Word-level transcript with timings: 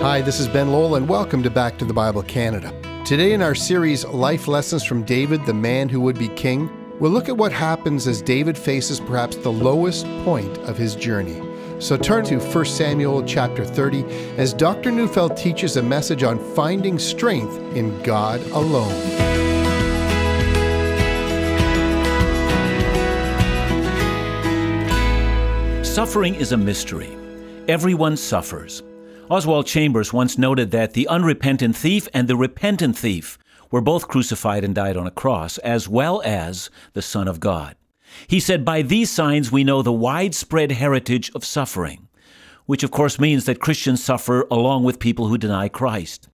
Hi, 0.00 0.20
this 0.20 0.38
is 0.38 0.46
Ben 0.46 0.70
Lowell, 0.70 0.94
and 0.94 1.08
welcome 1.08 1.42
to 1.42 1.50
Back 1.50 1.76
to 1.78 1.84
the 1.84 1.92
Bible 1.92 2.22
Canada. 2.22 2.72
Today, 3.04 3.32
in 3.32 3.42
our 3.42 3.56
series 3.56 4.04
Life 4.04 4.46
Lessons 4.46 4.84
from 4.84 5.02
David, 5.02 5.44
the 5.44 5.52
Man 5.52 5.88
Who 5.88 6.00
Would 6.02 6.16
Be 6.16 6.28
King, 6.28 6.70
we'll 7.00 7.10
look 7.10 7.28
at 7.28 7.36
what 7.36 7.50
happens 7.50 8.06
as 8.06 8.22
David 8.22 8.56
faces 8.56 9.00
perhaps 9.00 9.34
the 9.34 9.50
lowest 9.50 10.06
point 10.24 10.56
of 10.58 10.78
his 10.78 10.94
journey. 10.94 11.42
So 11.80 11.96
turn 11.96 12.24
to 12.26 12.38
1 12.38 12.64
Samuel 12.66 13.24
chapter 13.24 13.64
30 13.64 14.04
as 14.36 14.54
Dr. 14.54 14.92
Neufeld 14.92 15.36
teaches 15.36 15.76
a 15.76 15.82
message 15.82 16.22
on 16.22 16.38
finding 16.54 17.00
strength 17.00 17.56
in 17.74 18.00
God 18.04 18.40
alone. 18.52 18.94
Suffering 25.82 26.36
is 26.36 26.52
a 26.52 26.56
mystery. 26.56 27.18
Everyone 27.66 28.16
suffers. 28.16 28.84
Oswald 29.30 29.66
Chambers 29.66 30.10
once 30.10 30.38
noted 30.38 30.70
that 30.70 30.94
the 30.94 31.06
unrepentant 31.06 31.76
thief 31.76 32.08
and 32.14 32.28
the 32.28 32.36
repentant 32.36 32.96
thief 32.96 33.38
were 33.70 33.82
both 33.82 34.08
crucified 34.08 34.64
and 34.64 34.74
died 34.74 34.96
on 34.96 35.06
a 35.06 35.10
cross, 35.10 35.58
as 35.58 35.86
well 35.86 36.22
as 36.24 36.70
the 36.94 37.02
Son 37.02 37.28
of 37.28 37.38
God. 37.38 37.76
He 38.26 38.40
said, 38.40 38.64
By 38.64 38.80
these 38.80 39.10
signs 39.10 39.52
we 39.52 39.64
know 39.64 39.82
the 39.82 39.92
widespread 39.92 40.72
heritage 40.72 41.30
of 41.34 41.44
suffering, 41.44 42.08
which 42.64 42.82
of 42.82 42.90
course 42.90 43.18
means 43.18 43.44
that 43.44 43.60
Christians 43.60 44.02
suffer 44.02 44.46
along 44.50 44.84
with 44.84 44.98
people 44.98 45.28
who 45.28 45.36
deny 45.36 45.68
Christ. 45.68 46.30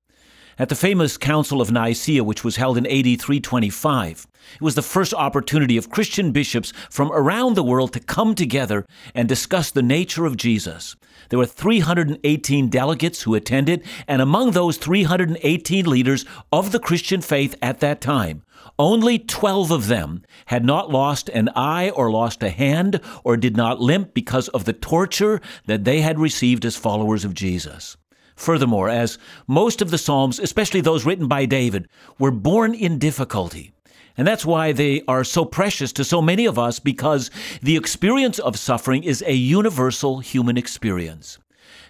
At 0.56 0.68
the 0.68 0.76
famous 0.76 1.16
Council 1.16 1.60
of 1.60 1.72
Nicaea, 1.72 2.22
which 2.22 2.44
was 2.44 2.56
held 2.56 2.78
in 2.78 2.86
AD 2.86 3.20
325, 3.20 4.26
it 4.54 4.62
was 4.62 4.76
the 4.76 4.82
first 4.82 5.12
opportunity 5.12 5.76
of 5.76 5.90
Christian 5.90 6.30
bishops 6.30 6.72
from 6.90 7.10
around 7.10 7.54
the 7.54 7.64
world 7.64 7.92
to 7.94 8.00
come 8.00 8.36
together 8.36 8.86
and 9.16 9.28
discuss 9.28 9.72
the 9.72 9.82
nature 9.82 10.26
of 10.26 10.36
Jesus. 10.36 10.94
There 11.30 11.40
were 11.40 11.46
318 11.46 12.68
delegates 12.68 13.22
who 13.22 13.34
attended, 13.34 13.84
and 14.06 14.22
among 14.22 14.52
those 14.52 14.76
318 14.76 15.86
leaders 15.86 16.24
of 16.52 16.70
the 16.70 16.78
Christian 16.78 17.20
faith 17.20 17.56
at 17.60 17.80
that 17.80 18.00
time, 18.00 18.44
only 18.78 19.18
12 19.18 19.72
of 19.72 19.88
them 19.88 20.22
had 20.46 20.64
not 20.64 20.90
lost 20.90 21.28
an 21.30 21.48
eye 21.56 21.90
or 21.90 22.12
lost 22.12 22.44
a 22.44 22.50
hand 22.50 23.00
or 23.24 23.36
did 23.36 23.56
not 23.56 23.80
limp 23.80 24.14
because 24.14 24.48
of 24.48 24.66
the 24.66 24.72
torture 24.72 25.40
that 25.66 25.84
they 25.84 26.00
had 26.00 26.20
received 26.20 26.64
as 26.64 26.76
followers 26.76 27.24
of 27.24 27.34
Jesus. 27.34 27.96
Furthermore, 28.36 28.88
as 28.88 29.18
most 29.46 29.80
of 29.80 29.90
the 29.90 29.98
Psalms, 29.98 30.38
especially 30.38 30.80
those 30.80 31.04
written 31.04 31.28
by 31.28 31.44
David, 31.46 31.88
were 32.18 32.30
born 32.30 32.74
in 32.74 32.98
difficulty, 32.98 33.72
and 34.16 34.26
that's 34.26 34.46
why 34.46 34.72
they 34.72 35.02
are 35.08 35.24
so 35.24 35.44
precious 35.44 35.92
to 35.92 36.04
so 36.04 36.22
many 36.22 36.46
of 36.46 36.58
us 36.58 36.78
because 36.78 37.30
the 37.62 37.76
experience 37.76 38.38
of 38.38 38.58
suffering 38.58 39.04
is 39.04 39.22
a 39.26 39.34
universal 39.34 40.20
human 40.20 40.56
experience. 40.56 41.38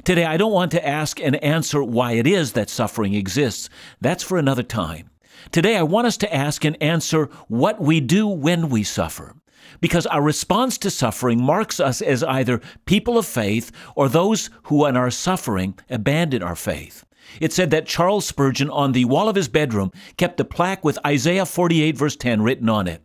Today, 0.04 0.24
I 0.24 0.36
don't 0.36 0.52
want 0.52 0.70
to 0.72 0.86
ask 0.86 1.20
and 1.20 1.36
answer 1.36 1.82
why 1.82 2.12
it 2.12 2.26
is 2.26 2.52
that 2.52 2.70
suffering 2.70 3.14
exists. 3.14 3.68
That's 4.00 4.22
for 4.22 4.38
another 4.38 4.62
time. 4.62 5.10
Today, 5.50 5.76
I 5.76 5.82
want 5.82 6.06
us 6.06 6.16
to 6.18 6.34
ask 6.34 6.64
and 6.64 6.82
answer 6.82 7.26
what 7.48 7.80
we 7.80 8.00
do 8.00 8.26
when 8.26 8.68
we 8.68 8.82
suffer. 8.82 9.34
Because 9.80 10.06
our 10.06 10.22
response 10.22 10.78
to 10.78 10.90
suffering 10.90 11.42
marks 11.42 11.80
us 11.80 12.00
as 12.00 12.22
either 12.22 12.60
people 12.86 13.18
of 13.18 13.26
faith 13.26 13.70
or 13.94 14.08
those 14.08 14.50
who, 14.64 14.86
in 14.86 14.96
our 14.96 15.10
suffering, 15.10 15.78
abandon 15.90 16.42
our 16.42 16.56
faith. 16.56 17.04
It 17.40 17.52
said 17.52 17.70
that 17.70 17.86
Charles 17.86 18.26
Spurgeon, 18.26 18.70
on 18.70 18.92
the 18.92 19.06
wall 19.06 19.28
of 19.28 19.36
his 19.36 19.48
bedroom, 19.48 19.90
kept 20.16 20.40
a 20.40 20.44
plaque 20.44 20.84
with 20.84 20.98
Isaiah 21.06 21.46
48, 21.46 21.96
verse 21.96 22.16
10, 22.16 22.42
written 22.42 22.68
on 22.68 22.86
it. 22.86 23.02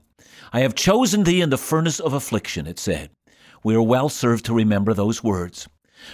I 0.52 0.62
have 0.62 0.76
chosen 0.76 1.24
thee 1.24 1.42
in 1.42 1.50
the 1.50 1.58
furnace 1.58 2.00
of 2.00 2.14
affliction, 2.14 2.68
it 2.68 2.80
said. 2.80 3.12
We 3.64 3.76
are 3.76 3.82
well 3.82 4.10
served 4.10 4.46
to 4.46 4.54
remember 4.54 4.94
those 4.94 5.24
words. 5.24 5.68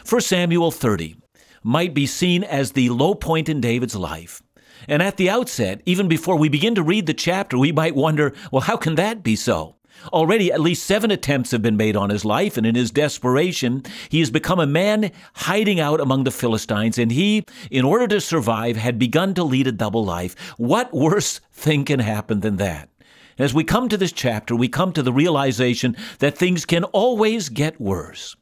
1 0.08 0.22
Samuel 0.22 0.72
30 0.72 1.16
might 1.64 1.94
be 1.94 2.06
seen 2.06 2.44
as 2.44 2.72
the 2.72 2.90
low 2.90 3.16
point 3.16 3.50
in 3.50 3.60
David's 3.60 3.96
life. 3.96 4.42
And 4.88 5.02
at 5.02 5.18
the 5.18 5.30
outset, 5.30 5.82
even 5.86 6.08
before 6.08 6.36
we 6.36 6.50
begin 6.50 6.76
to 6.76 6.84
read 6.84 7.08
the 7.08 7.14
chapter, 7.14 7.58
we 7.58 7.72
might 7.72 7.96
wonder, 7.96 8.34
well, 8.52 8.62
how 8.62 8.78
can 8.78 8.96
that 8.96 9.24
be 9.24 9.36
so? 9.36 9.76
Already, 10.14 10.52
at 10.52 10.62
least 10.62 10.86
seven 10.86 11.12
attempts 11.12 11.52
have 11.52 11.62
been 11.62 11.78
made 11.78 11.96
on 11.96 12.10
his 12.10 12.26
life, 12.26 12.58
and 12.58 12.66
in 12.66 12.76
his 12.76 12.92
desperation, 12.92 13.84
he 14.10 14.20
has 14.20 14.30
become 14.30 14.60
a 14.60 14.68
man 14.68 15.12
hiding 15.34 15.80
out 15.80 16.00
among 16.00 16.24
the 16.24 16.32
Philistines, 16.32 16.98
and 16.98 17.12
he, 17.12 17.44
in 17.72 17.86
order 17.86 18.08
to 18.08 18.22
survive, 18.22 18.78
had 18.78 19.00
begun 19.00 19.34
to 19.34 19.44
lead 19.44 19.68
a 19.68 19.72
double 19.72 20.06
life. 20.06 20.36
What 20.58 20.94
worse 20.94 21.40
thing 21.52 21.86
can 21.86 22.00
happen 22.00 22.42
than 22.42 22.58
that? 22.58 22.90
As 23.38 23.54
we 23.54 23.64
come 23.64 23.90
to 23.90 23.98
this 23.98 24.14
chapter, 24.14 24.56
we 24.56 24.70
come 24.70 24.94
to 24.94 25.04
the 25.04 25.12
realization 25.12 25.98
that 26.20 26.38
things 26.38 26.66
can 26.66 26.86
always 26.86 27.50
get 27.50 27.82
worse. 27.82 28.36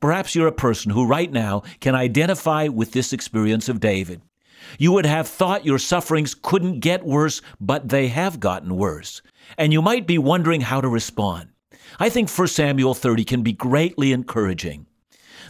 Perhaps 0.00 0.34
you're 0.34 0.46
a 0.46 0.52
person 0.52 0.92
who 0.92 1.06
right 1.06 1.30
now 1.30 1.62
can 1.80 1.94
identify 1.94 2.68
with 2.68 2.92
this 2.92 3.12
experience 3.12 3.68
of 3.68 3.80
David. 3.80 4.22
You 4.78 4.92
would 4.92 5.06
have 5.06 5.28
thought 5.28 5.64
your 5.64 5.78
sufferings 5.78 6.34
couldn't 6.34 6.80
get 6.80 7.04
worse, 7.04 7.40
but 7.60 7.88
they 7.88 8.08
have 8.08 8.40
gotten 8.40 8.76
worse 8.76 9.22
and 9.56 9.72
you 9.72 9.80
might 9.80 10.06
be 10.06 10.18
wondering 10.18 10.62
how 10.62 10.80
to 10.80 10.88
respond. 10.88 11.50
I 11.98 12.08
think 12.10 12.28
1 12.28 12.48
Samuel 12.48 12.94
30 12.94 13.24
can 13.24 13.42
be 13.42 13.52
greatly 13.52 14.12
encouraging. 14.12 14.86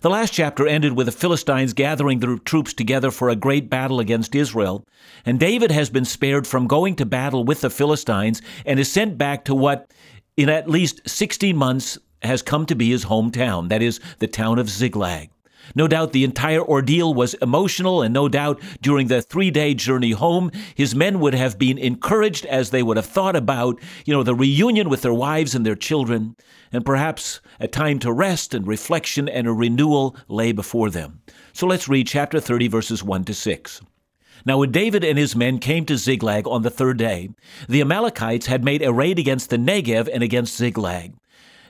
The 0.01 0.11
last 0.11 0.33
chapter 0.33 0.67
ended 0.67 0.97
with 0.97 1.07
the 1.07 1.13
Philistines 1.13 1.73
gathering 1.73 2.21
their 2.21 2.37
troops 2.37 2.73
together 2.73 3.11
for 3.11 3.29
a 3.29 3.37
great 3.37 3.69
battle 3.69 3.99
against 3.99 4.37
Israel, 4.37 4.85
and 5.27 5.41
David 5.41 5.73
has 5.73 5.91
been 5.91 6.05
spared 6.05 6.47
from 6.47 6.69
going 6.69 6.95
to 6.97 7.07
battle 7.07 7.43
with 7.43 7.63
the 7.63 7.71
Philistines 7.71 8.41
and 8.65 8.79
is 8.79 8.93
sent 8.93 9.19
back 9.19 9.45
to 9.47 9.57
what, 9.57 9.91
in 10.37 10.49
at 10.49 10.71
least 10.71 11.09
16 11.09 11.57
months, 11.57 11.99
has 12.23 12.43
come 12.43 12.65
to 12.67 12.77
be 12.77 12.91
his 12.91 13.07
hometown, 13.07 13.69
that 13.71 13.83
is, 13.83 13.99
the 14.19 14.29
town 14.29 14.61
of 14.61 14.71
Ziklag. 14.71 15.31
No 15.75 15.89
doubt 15.89 16.13
the 16.13 16.25
entire 16.25 16.63
ordeal 16.63 17.15
was 17.15 17.35
emotional, 17.35 18.03
and 18.03 18.13
no 18.15 18.29
doubt 18.29 18.61
during 18.81 19.09
the 19.09 19.23
three 19.23 19.51
day 19.51 19.75
journey 19.75 20.13
home, 20.13 20.51
his 20.75 20.95
men 20.95 21.21
would 21.21 21.35
have 21.35 21.59
been 21.59 21.79
encouraged 21.79 22.47
as 22.47 22.71
they 22.71 22.83
would 22.83 22.97
have 22.97 23.07
thought 23.07 23.37
about, 23.37 23.81
you 24.05 24.13
know, 24.13 24.23
the 24.23 24.35
reunion 24.35 24.89
with 24.89 25.03
their 25.03 25.15
wives 25.15 25.55
and 25.55 25.65
their 25.65 25.77
children, 25.77 26.37
and 26.73 26.85
perhaps 26.85 27.41
a 27.61 27.69
time 27.69 27.99
to 27.99 28.13
rest 28.13 28.55
and 28.55 28.67
reflection 28.67 29.29
and 29.29 29.47
a 29.47 29.53
renewal 29.53 30.17
lay 30.29 30.53
before 30.53 30.91
them. 30.91 31.21
So 31.53 31.67
let's 31.67 31.89
read 31.89 32.07
chapter 32.07 32.41
30, 32.41 32.69
verses 32.69 33.03
1 33.03 33.25
to 33.25 33.35
6. 33.35 33.81
Now, 34.47 34.59
when 34.59 34.71
David 34.71 35.05
and 35.05 35.19
his 35.19 35.35
men 35.35 35.59
came 35.59 35.85
to 35.87 35.97
Ziklag 35.97 36.47
on 36.47 36.63
the 36.63 36.71
third 36.71 36.97
day, 36.97 37.31
the 37.69 37.81
Amalekites 37.81 38.47
had 38.47 38.65
made 38.65 38.83
a 38.83 38.93
raid 38.93 39.19
against 39.19 39.51
the 39.51 39.57
Negev 39.57 40.09
and 40.13 40.23
against 40.23 40.57
Ziklag. 40.57 41.15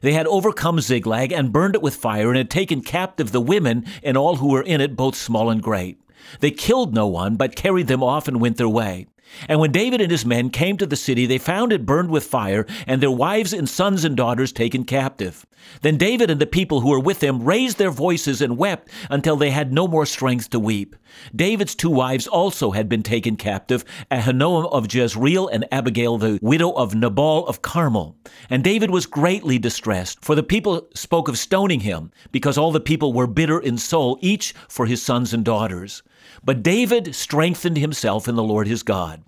They 0.01 0.13
had 0.13 0.27
overcome 0.27 0.81
Ziklag 0.81 1.33
and 1.33 1.53
burned 1.53 1.75
it 1.75 1.83
with 1.83 1.95
fire 1.95 2.29
and 2.29 2.37
had 2.37 2.51
taken 2.51 2.83
captive 2.83 3.33
the 3.33 3.41
women 3.41 3.85
and 4.03 4.17
all 4.17 4.37
who 4.37 4.49
were 4.49 4.63
in 4.63 4.81
it, 4.81 4.97
both 4.97 5.15
small 5.15 5.51
and 5.51 5.63
great. 5.63 6.01
They 6.41 6.51
killed 6.51 6.95
no 6.95 7.07
one, 7.07 7.37
but 7.37 7.57
carried 7.57 7.87
them 7.87 8.03
off 8.03 8.29
and 8.29 8.41
went 8.41 8.57
their 8.57 8.69
way. 8.69 9.07
And 9.49 9.61
when 9.61 9.73
David 9.73 10.01
and 10.01 10.11
his 10.11 10.25
men 10.25 10.51
came 10.51 10.77
to 10.79 10.87
the 10.87 10.97
city, 10.97 11.27
they 11.27 11.39
found 11.39 11.73
it 11.73 11.87
burned 11.87 12.11
with 12.11 12.25
fire, 12.25 12.67
and 12.87 13.03
their 13.03 13.11
wives 13.11 13.53
and 13.53 13.69
sons 13.69 14.05
and 14.05 14.17
daughters 14.17 14.53
taken 14.53 14.85
captive. 14.85 15.47
Then 15.83 15.97
David 15.97 16.31
and 16.31 16.41
the 16.41 16.47
people 16.47 16.81
who 16.81 16.91
were 16.91 17.01
with 17.01 17.23
him 17.23 17.43
raised 17.43 17.79
their 17.79 17.91
voices 17.91 18.41
and 18.41 18.57
wept 18.57 18.91
until 19.11 19.37
they 19.37 19.51
had 19.51 19.73
no 19.73 19.87
more 19.87 20.07
strength 20.07 20.51
to 20.51 20.59
weep. 20.59 20.97
David's 21.35 21.75
two 21.75 21.91
wives 21.91 22.27
also 22.27 22.71
had 22.71 22.89
been 22.89 23.03
taken 23.03 23.37
captive, 23.37 23.85
Ahinoam 24.11 24.71
of 24.73 24.93
Jezreel 24.93 25.49
and 25.49 25.67
Abigail, 25.73 26.17
the 26.19 26.39
widow 26.43 26.71
of 26.73 26.95
Nabal 26.95 27.47
of 27.47 27.63
Carmel. 27.63 28.17
And 28.49 28.63
David 28.65 28.91
was 28.91 29.07
greatly 29.07 29.59
distressed, 29.59 30.25
for 30.25 30.35
the 30.35 30.43
people 30.43 30.89
spoke 30.95 31.29
of 31.29 31.39
stoning 31.39 31.81
him, 31.81 32.13
because 32.33 32.57
all 32.57 32.73
the 32.73 32.81
people 32.81 33.13
were 33.13 33.27
bitter 33.27 33.59
in 33.59 33.79
soul, 33.79 34.19
each 34.21 34.55
for 34.69 34.87
his 34.87 35.03
sons 35.03 35.35
and 35.35 35.45
daughters. 35.45 36.03
But 36.45 36.63
David 36.63 37.15
strengthened 37.15 37.79
himself 37.79 38.29
in 38.29 38.37
the 38.37 38.43
Lord 38.43 38.67
his 38.67 38.83
God. 38.83 39.23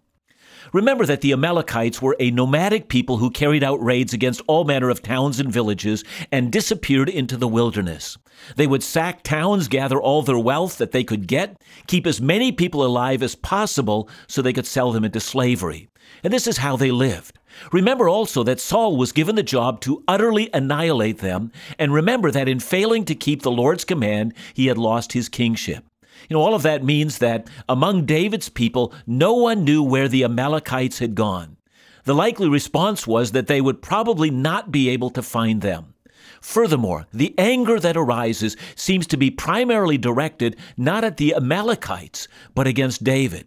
Remember 0.72 1.04
that 1.06 1.20
the 1.20 1.32
Amalekites 1.32 2.00
were 2.00 2.16
a 2.20 2.30
nomadic 2.30 2.88
people 2.88 3.16
who 3.16 3.30
carried 3.30 3.64
out 3.64 3.82
raids 3.82 4.12
against 4.12 4.42
all 4.46 4.64
manner 4.64 4.88
of 4.88 5.02
towns 5.02 5.40
and 5.40 5.52
villages 5.52 6.04
and 6.30 6.52
disappeared 6.52 7.08
into 7.08 7.36
the 7.36 7.48
wilderness. 7.48 8.16
They 8.56 8.66
would 8.66 8.82
sack 8.82 9.22
towns, 9.22 9.68
gather 9.68 10.00
all 10.00 10.22
their 10.22 10.38
wealth 10.38 10.78
that 10.78 10.92
they 10.92 11.02
could 11.02 11.26
get, 11.26 11.60
keep 11.86 12.06
as 12.06 12.20
many 12.20 12.52
people 12.52 12.84
alive 12.84 13.22
as 13.22 13.34
possible 13.34 14.08
so 14.28 14.42
they 14.42 14.52
could 14.52 14.66
sell 14.66 14.92
them 14.92 15.04
into 15.04 15.18
slavery. 15.18 15.88
And 16.22 16.32
this 16.32 16.46
is 16.46 16.58
how 16.58 16.76
they 16.76 16.90
lived. 16.90 17.38
Remember 17.72 18.08
also 18.08 18.44
that 18.44 18.60
Saul 18.60 18.96
was 18.96 19.12
given 19.12 19.34
the 19.34 19.42
job 19.42 19.80
to 19.82 20.04
utterly 20.06 20.50
annihilate 20.54 21.18
them, 21.18 21.50
and 21.78 21.92
remember 21.92 22.30
that 22.30 22.48
in 22.48 22.60
failing 22.60 23.04
to 23.06 23.14
keep 23.14 23.42
the 23.42 23.50
Lord's 23.50 23.84
command, 23.84 24.34
he 24.54 24.66
had 24.66 24.78
lost 24.78 25.12
his 25.12 25.28
kingship. 25.28 25.84
You 26.28 26.36
know, 26.36 26.42
all 26.42 26.54
of 26.54 26.62
that 26.62 26.84
means 26.84 27.18
that 27.18 27.48
among 27.68 28.06
David's 28.06 28.48
people, 28.48 28.92
no 29.06 29.34
one 29.34 29.64
knew 29.64 29.82
where 29.82 30.08
the 30.08 30.24
Amalekites 30.24 30.98
had 30.98 31.14
gone. 31.14 31.56
The 32.04 32.14
likely 32.14 32.48
response 32.48 33.06
was 33.06 33.32
that 33.32 33.46
they 33.46 33.60
would 33.60 33.82
probably 33.82 34.30
not 34.30 34.72
be 34.72 34.88
able 34.88 35.10
to 35.10 35.22
find 35.22 35.60
them. 35.60 35.94
Furthermore, 36.40 37.06
the 37.12 37.34
anger 37.36 37.78
that 37.78 37.96
arises 37.96 38.56
seems 38.74 39.06
to 39.08 39.16
be 39.16 39.30
primarily 39.30 39.98
directed 39.98 40.56
not 40.76 41.04
at 41.04 41.18
the 41.18 41.34
Amalekites, 41.34 42.28
but 42.54 42.66
against 42.66 43.04
David. 43.04 43.46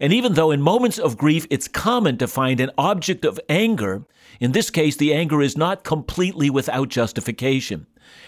And 0.00 0.12
even 0.12 0.34
though 0.34 0.50
in 0.50 0.60
moments 0.60 0.98
of 0.98 1.16
grief 1.16 1.46
it's 1.48 1.68
common 1.68 2.18
to 2.18 2.26
find 2.26 2.58
an 2.58 2.72
object 2.76 3.24
of 3.24 3.38
anger, 3.48 4.04
in 4.40 4.50
this 4.50 4.70
case 4.70 4.96
the 4.96 5.14
anger 5.14 5.40
is 5.40 5.56
not 5.56 5.84
completely 5.84 6.50
without 6.50 6.88
justification. 6.88 7.86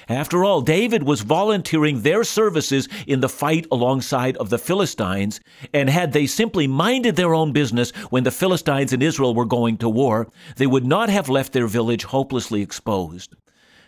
After 0.08 0.44
all, 0.44 0.60
David 0.60 1.02
was 1.02 1.22
volunteering 1.22 2.02
their 2.02 2.24
services 2.24 2.88
in 3.06 3.20
the 3.20 3.28
fight 3.28 3.66
alongside 3.72 4.36
of 4.36 4.50
the 4.50 4.58
Philistines, 4.58 5.40
and 5.72 5.88
had 5.88 6.12
they 6.12 6.26
simply 6.26 6.66
minded 6.66 7.16
their 7.16 7.34
own 7.34 7.52
business 7.52 7.90
when 8.10 8.24
the 8.24 8.30
Philistines 8.30 8.92
and 8.92 9.02
Israel 9.02 9.34
were 9.34 9.44
going 9.44 9.78
to 9.78 9.88
war, 9.88 10.28
they 10.56 10.66
would 10.66 10.86
not 10.86 11.08
have 11.08 11.28
left 11.28 11.52
their 11.52 11.66
village 11.66 12.04
hopelessly 12.04 12.60
exposed. 12.60 13.34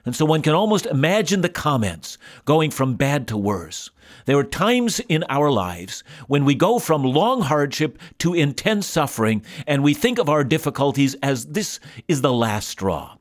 And 0.06 0.14
so 0.14 0.24
one 0.24 0.40
can 0.40 0.54
almost 0.54 0.86
imagine 0.86 1.40
the 1.40 1.48
comments 1.48 2.16
going 2.44 2.70
from 2.70 2.94
bad 2.94 3.26
to 3.28 3.36
worse. 3.36 3.90
There 4.24 4.38
are 4.38 4.44
times 4.44 5.00
in 5.08 5.24
our 5.28 5.50
lives 5.50 6.04
when 6.28 6.44
we 6.44 6.54
go 6.54 6.78
from 6.78 7.02
long 7.02 7.42
hardship 7.42 7.98
to 8.20 8.32
intense 8.32 8.86
suffering, 8.86 9.44
and 9.66 9.82
we 9.82 9.94
think 9.94 10.20
of 10.20 10.28
our 10.28 10.44
difficulties 10.44 11.16
as 11.24 11.46
this 11.46 11.80
is 12.06 12.20
the 12.20 12.32
last 12.32 12.68
straw. 12.68 13.16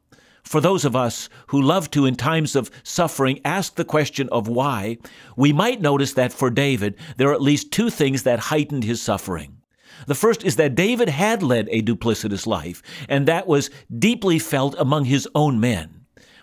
For 0.45 0.61
those 0.61 0.85
of 0.85 0.95
us 0.95 1.27
who 1.47 1.61
love 1.61 1.89
to, 1.91 2.05
in 2.05 2.15
times 2.15 2.55
of 2.55 2.69
suffering, 2.83 3.39
ask 3.43 3.75
the 3.75 3.83
question 3.83 4.29
of 4.29 4.47
why, 4.47 4.99
we 5.35 5.51
might 5.51 5.81
notice 5.81 6.13
that 6.13 6.31
for 6.31 6.49
David, 6.49 6.95
there 7.17 7.29
are 7.29 7.33
at 7.33 7.41
least 7.41 7.71
two 7.71 7.89
things 7.89 8.23
that 8.23 8.39
heightened 8.39 8.83
his 8.83 9.01
suffering. 9.01 9.57
The 10.07 10.15
first 10.15 10.43
is 10.43 10.55
that 10.57 10.75
David 10.75 11.09
had 11.09 11.41
led 11.41 11.67
a 11.71 11.81
duplicitous 11.81 12.45
life, 12.45 12.83
and 13.09 13.27
that 13.27 13.47
was 13.47 13.71
deeply 13.97 14.37
felt 14.37 14.75
among 14.77 15.05
his 15.05 15.27
own 15.33 15.59
men. 15.59 15.94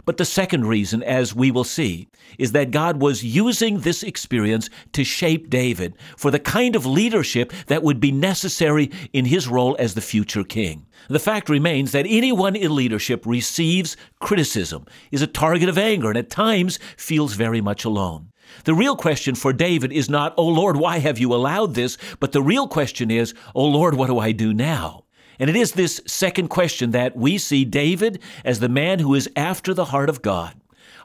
But 0.04 0.16
the 0.16 0.24
second 0.24 0.66
reason, 0.66 1.02
as 1.02 1.34
we 1.34 1.50
will 1.50 1.64
see, 1.64 2.08
is 2.38 2.52
that 2.52 2.72
God 2.72 3.00
was 3.00 3.22
using 3.22 3.80
this 3.80 4.02
experience 4.02 4.68
to 4.92 5.04
shape 5.04 5.48
David 5.48 5.94
for 6.16 6.30
the 6.30 6.40
kind 6.40 6.74
of 6.74 6.84
leadership 6.86 7.52
that 7.68 7.84
would 7.84 8.00
be 8.00 8.10
necessary 8.10 8.90
in 9.12 9.26
his 9.26 9.46
role 9.46 9.76
as 9.78 9.94
the 9.94 10.00
future 10.00 10.42
king. 10.42 10.86
The 11.08 11.20
fact 11.20 11.48
remains 11.48 11.92
that 11.92 12.06
anyone 12.08 12.56
in 12.56 12.74
leadership 12.74 13.24
receives 13.26 13.96
criticism, 14.20 14.86
is 15.12 15.22
a 15.22 15.26
target 15.26 15.68
of 15.68 15.78
anger, 15.78 16.08
and 16.08 16.18
at 16.18 16.30
times 16.30 16.78
feels 16.96 17.34
very 17.34 17.60
much 17.60 17.84
alone. 17.84 18.32
The 18.64 18.74
real 18.74 18.96
question 18.96 19.34
for 19.34 19.52
David 19.52 19.92
is 19.92 20.10
not, 20.10 20.34
Oh 20.36 20.48
Lord, 20.48 20.76
why 20.76 20.98
have 20.98 21.18
you 21.18 21.32
allowed 21.32 21.74
this? 21.74 21.96
But 22.20 22.32
the 22.32 22.42
real 22.42 22.68
question 22.68 23.10
is, 23.10 23.34
Oh 23.54 23.66
Lord, 23.66 23.94
what 23.94 24.08
do 24.08 24.18
I 24.18 24.32
do 24.32 24.52
now? 24.52 25.01
And 25.38 25.48
it 25.50 25.56
is 25.56 25.72
this 25.72 26.00
second 26.06 26.48
question 26.48 26.90
that 26.90 27.16
we 27.16 27.38
see 27.38 27.64
David 27.64 28.20
as 28.44 28.60
the 28.60 28.68
man 28.68 28.98
who 28.98 29.14
is 29.14 29.30
after 29.36 29.74
the 29.74 29.86
heart 29.86 30.08
of 30.08 30.22
God. 30.22 30.54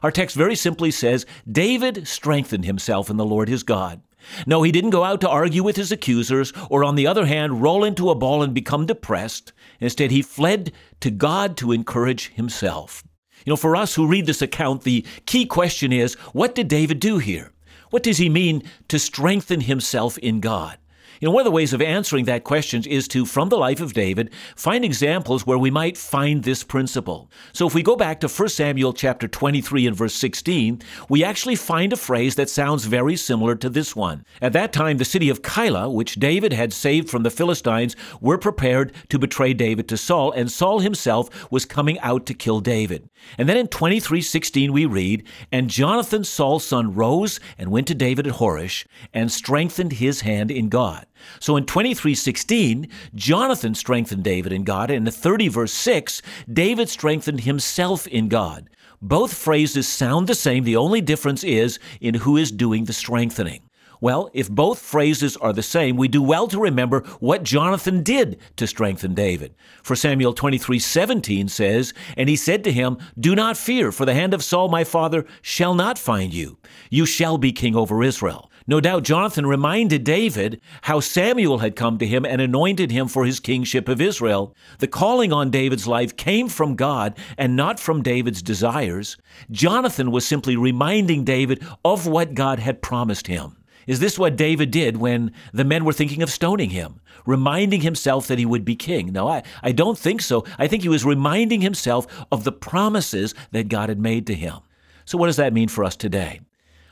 Our 0.02 0.10
text 0.10 0.36
very 0.36 0.54
simply 0.54 0.90
says, 0.90 1.26
David 1.50 2.06
strengthened 2.06 2.64
himself 2.64 3.10
in 3.10 3.16
the 3.16 3.24
Lord 3.24 3.48
his 3.48 3.62
God. 3.62 4.00
No, 4.46 4.62
he 4.62 4.72
didn't 4.72 4.90
go 4.90 5.04
out 5.04 5.20
to 5.22 5.28
argue 5.28 5.62
with 5.62 5.76
his 5.76 5.90
accusers, 5.90 6.52
or 6.70 6.84
on 6.84 6.94
the 6.94 7.06
other 7.06 7.26
hand, 7.26 7.62
roll 7.62 7.84
into 7.84 8.10
a 8.10 8.14
ball 8.14 8.42
and 8.42 8.52
become 8.54 8.86
depressed. 8.86 9.52
Instead, 9.80 10.10
he 10.10 10.22
fled 10.22 10.72
to 11.00 11.10
God 11.10 11.56
to 11.58 11.72
encourage 11.72 12.30
himself. 12.30 13.04
You 13.44 13.52
know, 13.52 13.56
for 13.56 13.76
us 13.76 13.94
who 13.94 14.06
read 14.06 14.26
this 14.26 14.42
account, 14.42 14.82
the 14.82 15.06
key 15.26 15.46
question 15.46 15.92
is 15.92 16.14
what 16.32 16.54
did 16.54 16.68
David 16.68 17.00
do 17.00 17.18
here? 17.18 17.52
What 17.90 18.02
does 18.02 18.18
he 18.18 18.28
mean 18.28 18.62
to 18.88 18.98
strengthen 18.98 19.62
himself 19.62 20.18
in 20.18 20.40
God? 20.40 20.76
You 21.20 21.26
know, 21.26 21.32
one 21.32 21.40
of 21.40 21.46
the 21.46 21.50
ways 21.50 21.72
of 21.72 21.82
answering 21.82 22.26
that 22.26 22.44
question 22.44 22.84
is 22.86 23.08
to, 23.08 23.26
from 23.26 23.48
the 23.48 23.56
life 23.56 23.80
of 23.80 23.92
David, 23.92 24.32
find 24.54 24.84
examples 24.84 25.44
where 25.44 25.58
we 25.58 25.70
might 25.70 25.96
find 25.96 26.44
this 26.44 26.62
principle. 26.62 27.28
So 27.52 27.66
if 27.66 27.74
we 27.74 27.82
go 27.82 27.96
back 27.96 28.20
to 28.20 28.28
1 28.28 28.48
Samuel 28.50 28.92
chapter 28.92 29.26
23 29.26 29.88
and 29.88 29.96
verse 29.96 30.14
16, 30.14 30.80
we 31.08 31.24
actually 31.24 31.56
find 31.56 31.92
a 31.92 31.96
phrase 31.96 32.36
that 32.36 32.48
sounds 32.48 32.84
very 32.84 33.16
similar 33.16 33.56
to 33.56 33.68
this 33.68 33.96
one. 33.96 34.24
At 34.40 34.52
that 34.52 34.72
time, 34.72 34.98
the 34.98 35.04
city 35.04 35.28
of 35.28 35.42
Keilah, 35.42 35.92
which 35.92 36.14
David 36.20 36.52
had 36.52 36.72
saved 36.72 37.10
from 37.10 37.24
the 37.24 37.30
Philistines, 37.30 37.96
were 38.20 38.38
prepared 38.38 38.92
to 39.08 39.18
betray 39.18 39.54
David 39.54 39.88
to 39.88 39.96
Saul, 39.96 40.30
and 40.30 40.52
Saul 40.52 40.78
himself 40.78 41.50
was 41.50 41.64
coming 41.64 41.98
out 41.98 42.26
to 42.26 42.34
kill 42.34 42.60
David. 42.60 43.10
And 43.36 43.48
then 43.48 43.56
in 43.56 43.66
23:16 43.66 44.72
we 44.72 44.86
read, 44.86 45.24
"And 45.50 45.68
Jonathan 45.68 46.22
Saul's 46.22 46.64
son 46.64 46.94
rose 46.94 47.40
and 47.58 47.72
went 47.72 47.88
to 47.88 47.94
David 47.94 48.28
at 48.28 48.34
Horesh 48.34 48.86
and 49.12 49.32
strengthened 49.32 49.94
his 49.94 50.20
hand 50.20 50.52
in 50.52 50.68
God." 50.68 51.06
So 51.40 51.56
in 51.56 51.64
23:16, 51.64 52.88
Jonathan 53.14 53.74
strengthened 53.74 54.24
David 54.24 54.52
in 54.52 54.64
God, 54.64 54.90
and 54.90 55.06
in 55.06 55.12
30 55.12 55.48
verse 55.48 55.72
6, 55.72 56.22
David 56.52 56.88
strengthened 56.88 57.42
himself 57.42 58.06
in 58.06 58.28
God. 58.28 58.70
Both 59.00 59.34
phrases 59.34 59.86
sound 59.86 60.26
the 60.26 60.34
same, 60.34 60.64
the 60.64 60.76
only 60.76 61.00
difference 61.00 61.44
is 61.44 61.78
in 62.00 62.14
who 62.14 62.36
is 62.36 62.50
doing 62.50 62.84
the 62.84 62.92
strengthening. 62.92 63.62
Well, 64.00 64.30
if 64.32 64.48
both 64.48 64.78
phrases 64.78 65.36
are 65.38 65.52
the 65.52 65.62
same, 65.62 65.96
we 65.96 66.06
do 66.06 66.22
well 66.22 66.46
to 66.48 66.60
remember 66.60 67.00
what 67.18 67.42
Jonathan 67.42 68.02
did 68.02 68.38
to 68.56 68.66
strengthen 68.66 69.14
David. 69.14 69.54
For 69.82 69.96
Samuel 69.96 70.32
23:17 70.32 71.48
says, 71.48 71.92
"And 72.16 72.28
he 72.28 72.36
said 72.36 72.62
to 72.64 72.72
him, 72.72 72.98
Do 73.18 73.34
not 73.34 73.56
fear, 73.56 73.90
for 73.90 74.04
the 74.04 74.14
hand 74.14 74.34
of 74.34 74.44
Saul 74.44 74.68
my 74.68 74.84
father 74.84 75.26
shall 75.42 75.74
not 75.74 75.98
find 75.98 76.32
you. 76.32 76.58
You 76.90 77.06
shall 77.06 77.38
be 77.38 77.50
king 77.50 77.74
over 77.74 78.02
Israel." 78.02 78.50
No 78.70 78.82
doubt 78.82 79.02
Jonathan 79.02 79.46
reminded 79.46 80.04
David 80.04 80.60
how 80.82 81.00
Samuel 81.00 81.60
had 81.60 81.74
come 81.74 81.96
to 81.96 82.06
him 82.06 82.26
and 82.26 82.42
anointed 82.42 82.90
him 82.90 83.08
for 83.08 83.24
his 83.24 83.40
kingship 83.40 83.88
of 83.88 83.98
Israel. 83.98 84.54
The 84.78 84.86
calling 84.86 85.32
on 85.32 85.50
David's 85.50 85.86
life 85.86 86.14
came 86.14 86.50
from 86.50 86.76
God 86.76 87.16
and 87.38 87.56
not 87.56 87.80
from 87.80 88.02
David's 88.02 88.42
desires. 88.42 89.16
Jonathan 89.50 90.10
was 90.10 90.26
simply 90.26 90.54
reminding 90.54 91.24
David 91.24 91.64
of 91.82 92.06
what 92.06 92.34
God 92.34 92.58
had 92.58 92.82
promised 92.82 93.26
him. 93.26 93.56
Is 93.86 94.00
this 94.00 94.18
what 94.18 94.36
David 94.36 94.70
did 94.70 94.98
when 94.98 95.32
the 95.54 95.64
men 95.64 95.86
were 95.86 95.94
thinking 95.94 96.22
of 96.22 96.28
stoning 96.28 96.68
him? 96.68 97.00
Reminding 97.24 97.80
himself 97.80 98.26
that 98.26 98.38
he 98.38 98.44
would 98.44 98.66
be 98.66 98.76
king? 98.76 99.12
No, 99.12 99.28
I, 99.28 99.44
I 99.62 99.72
don't 99.72 99.96
think 99.96 100.20
so. 100.20 100.44
I 100.58 100.66
think 100.66 100.82
he 100.82 100.90
was 100.90 101.06
reminding 101.06 101.62
himself 101.62 102.06
of 102.30 102.44
the 102.44 102.52
promises 102.52 103.34
that 103.52 103.70
God 103.70 103.88
had 103.88 103.98
made 103.98 104.26
to 104.26 104.34
him. 104.34 104.58
So, 105.06 105.16
what 105.16 105.28
does 105.28 105.36
that 105.36 105.54
mean 105.54 105.68
for 105.68 105.84
us 105.84 105.96
today? 105.96 106.40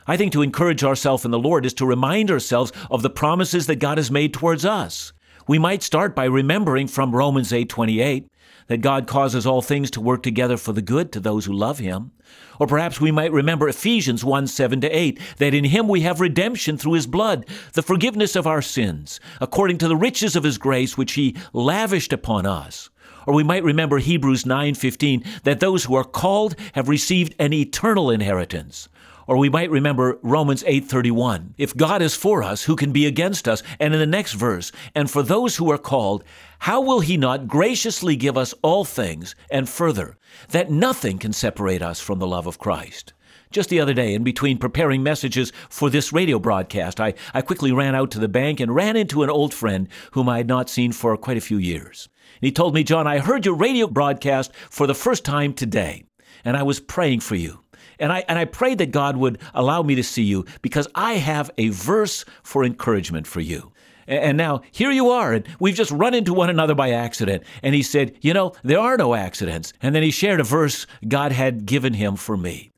I 0.08 0.17
think 0.17 0.32
to 0.32 0.43
encourage 0.43 0.85
ourselves 0.85 1.25
in 1.25 1.32
the 1.32 1.38
Lord 1.38 1.67
is 1.67 1.75
to 1.75 1.87
remind 1.87 2.31
ourselves 2.31 2.73
of 2.91 3.03
the 3.03 3.11
promises 3.11 3.67
that 3.67 3.76
God 3.76 3.99
has 3.99 4.11
made 4.11 4.32
towards 4.32 4.64
us. 4.64 5.12
We 5.49 5.58
might 5.58 5.82
start 5.82 6.14
by 6.14 6.25
remembering 6.26 6.87
from 6.87 7.14
Romans 7.14 7.53
8:28 7.53 8.29
that 8.69 8.79
God 8.79 9.06
causes 9.06 9.47
all 9.47 9.62
things 9.62 9.91
to 9.93 10.00
work 10.00 10.23
together 10.23 10.56
for 10.56 10.73
the 10.73 10.82
good 10.82 11.12
to 11.12 11.20
those 11.20 11.44
who 11.44 11.53
love 11.53 11.79
him. 11.79 12.12
Or 12.58 12.67
perhaps 12.67 13.00
we 13.00 13.11
might 13.11 13.32
remember 13.32 13.69
Ephesians 13.69 14.25
1 14.25 14.47
7 14.47 14.81
to 14.81 14.88
8, 14.88 15.19
that 15.38 15.55
in 15.55 15.64
him 15.64 15.88
we 15.88 16.00
have 16.00 16.20
redemption 16.20 16.76
through 16.76 16.94
his 16.94 17.06
blood, 17.06 17.47
the 17.75 17.82
forgiveness 17.82 18.35
of 18.35 18.47
our 18.47 18.62
sins, 18.62 19.20
according 19.41 19.79
to 19.79 19.88
the 19.88 19.97
riches 19.97 20.37
of 20.37 20.44
his 20.44 20.58
grace 20.58 20.97
which 20.97 21.12
he 21.12 21.37
lavished 21.53 22.12
upon 22.12 22.47
us. 22.47 22.91
Or 23.26 23.35
we 23.35 23.43
might 23.43 23.64
remember 23.64 23.99
Hebrews 23.99 24.44
9:15 24.44 25.25
that 25.43 25.61
those 25.61 25.85
who 25.85 25.94
are 25.94 26.05
called 26.05 26.55
have 26.75 26.88
received 26.88 27.35
an 27.38 27.53
eternal 27.53 28.11
inheritance. 28.11 28.88
Or 29.26 29.37
we 29.37 29.49
might 29.49 29.70
remember 29.70 30.19
Romans 30.23 30.62
8:31. 30.67 31.55
If 31.58 31.76
God 31.76 32.00
is 32.00 32.14
for 32.14 32.43
us, 32.43 32.64
who 32.64 32.76
can 32.76 32.93
be 32.93 33.06
against 33.06 33.49
us? 33.49 33.62
And 33.81 33.93
in 33.93 34.00
the 34.00 34.06
next 34.06 34.34
verse, 34.34 34.70
and 34.94 35.10
for 35.10 35.22
those 35.22 35.56
who 35.56 35.70
are 35.70 35.79
called, 35.79 36.22
how 36.60 36.81
will 36.81 37.00
he 37.00 37.17
not 37.17 37.48
graciously 37.48 38.17
give 38.17 38.36
us 38.36 38.55
all 38.62 38.84
things? 38.84 39.34
And 39.50 39.69
further, 39.69 40.17
that 40.50 40.70
nothing 40.70 41.19
can 41.19 41.32
separate 41.32 41.82
us 41.82 42.00
from 42.00 42.19
the 42.19 42.27
love 42.27 42.46
of 42.46 42.58
Christ. 42.58 43.12
Just 43.50 43.70
the 43.70 43.81
other 43.81 43.94
day, 43.94 44.15
in 44.15 44.24
between 44.24 44.58
preparing 44.58 45.03
messages 45.03 45.53
for 45.69 45.89
this 45.89 46.12
radio 46.12 46.39
broadcast, 46.39 47.00
I, 47.00 47.15
I 47.32 47.43
quickly 47.43 47.72
ran 47.72 47.94
out 47.94 48.10
to 48.12 48.19
the 48.19 48.29
bank 48.29 48.60
and 48.60 48.74
ran 48.74 48.96
into 48.96 49.22
an 49.22 49.31
old 49.31 49.55
friend 49.55 49.89
whom 50.12 50.29
I 50.29 50.39
had 50.39 50.48
not 50.48 50.69
seen 50.69 50.93
for 50.93 51.17
quite 51.17 51.36
a 51.36 51.43
few 51.43 51.58
years. 51.58 52.08
And 52.41 52.46
he 52.46 52.53
told 52.53 52.74
me, 52.74 52.84
John, 52.84 53.06
I 53.06 53.19
heard 53.19 53.46
your 53.46 53.55
radio 53.55 53.86
broadcast 53.86 54.53
for 54.69 54.86
the 54.86 54.94
first 54.94 55.24
time 55.24 55.53
today, 55.53 56.05
and 56.44 56.56
I 56.56 56.65
was 56.65 56.81
praying 56.81 57.20
for 57.20 57.36
you. 57.36 57.60
And 57.98 58.12
I, 58.12 58.24
and 58.29 58.38
I 58.38 58.44
prayed 58.44 58.79
that 58.79 58.91
God 58.91 59.17
would 59.17 59.38
allow 59.55 59.82
me 59.82 59.94
to 59.94 60.03
see 60.03 60.22
you 60.22 60.44
because 60.62 60.88
I 60.94 61.15
have 61.15 61.50
a 61.58 61.69
verse 61.70 62.24
for 62.43 62.65
encouragement 62.65 63.26
for 63.26 63.41
you. 63.41 63.72
And 64.08 64.36
now 64.36 64.62
here 64.70 64.93
you 64.93 65.10
are, 65.10 65.32
and 65.32 65.46
we've 65.58 65.74
just 65.74 65.91
run 65.91 66.15
into 66.15 66.32
one 66.32 66.48
another 66.48 66.74
by 66.74 66.91
accident. 66.91 67.43
And 67.62 67.74
he 67.74 67.82
said, 67.82 68.17
You 68.20 68.34
know, 68.34 68.53
there 68.62 68.79
are 68.79 68.96
no 68.96 69.15
accidents. 69.15 69.72
And 69.82 69.94
then 69.94 70.05
he 70.05 70.12
shared 70.12 70.38
a 70.38 70.44
verse 70.44 70.86
God 71.08 71.32
had 71.32 71.67
given 71.67 71.94
him 71.94 72.15
for 72.15 72.36
me. 72.36 72.70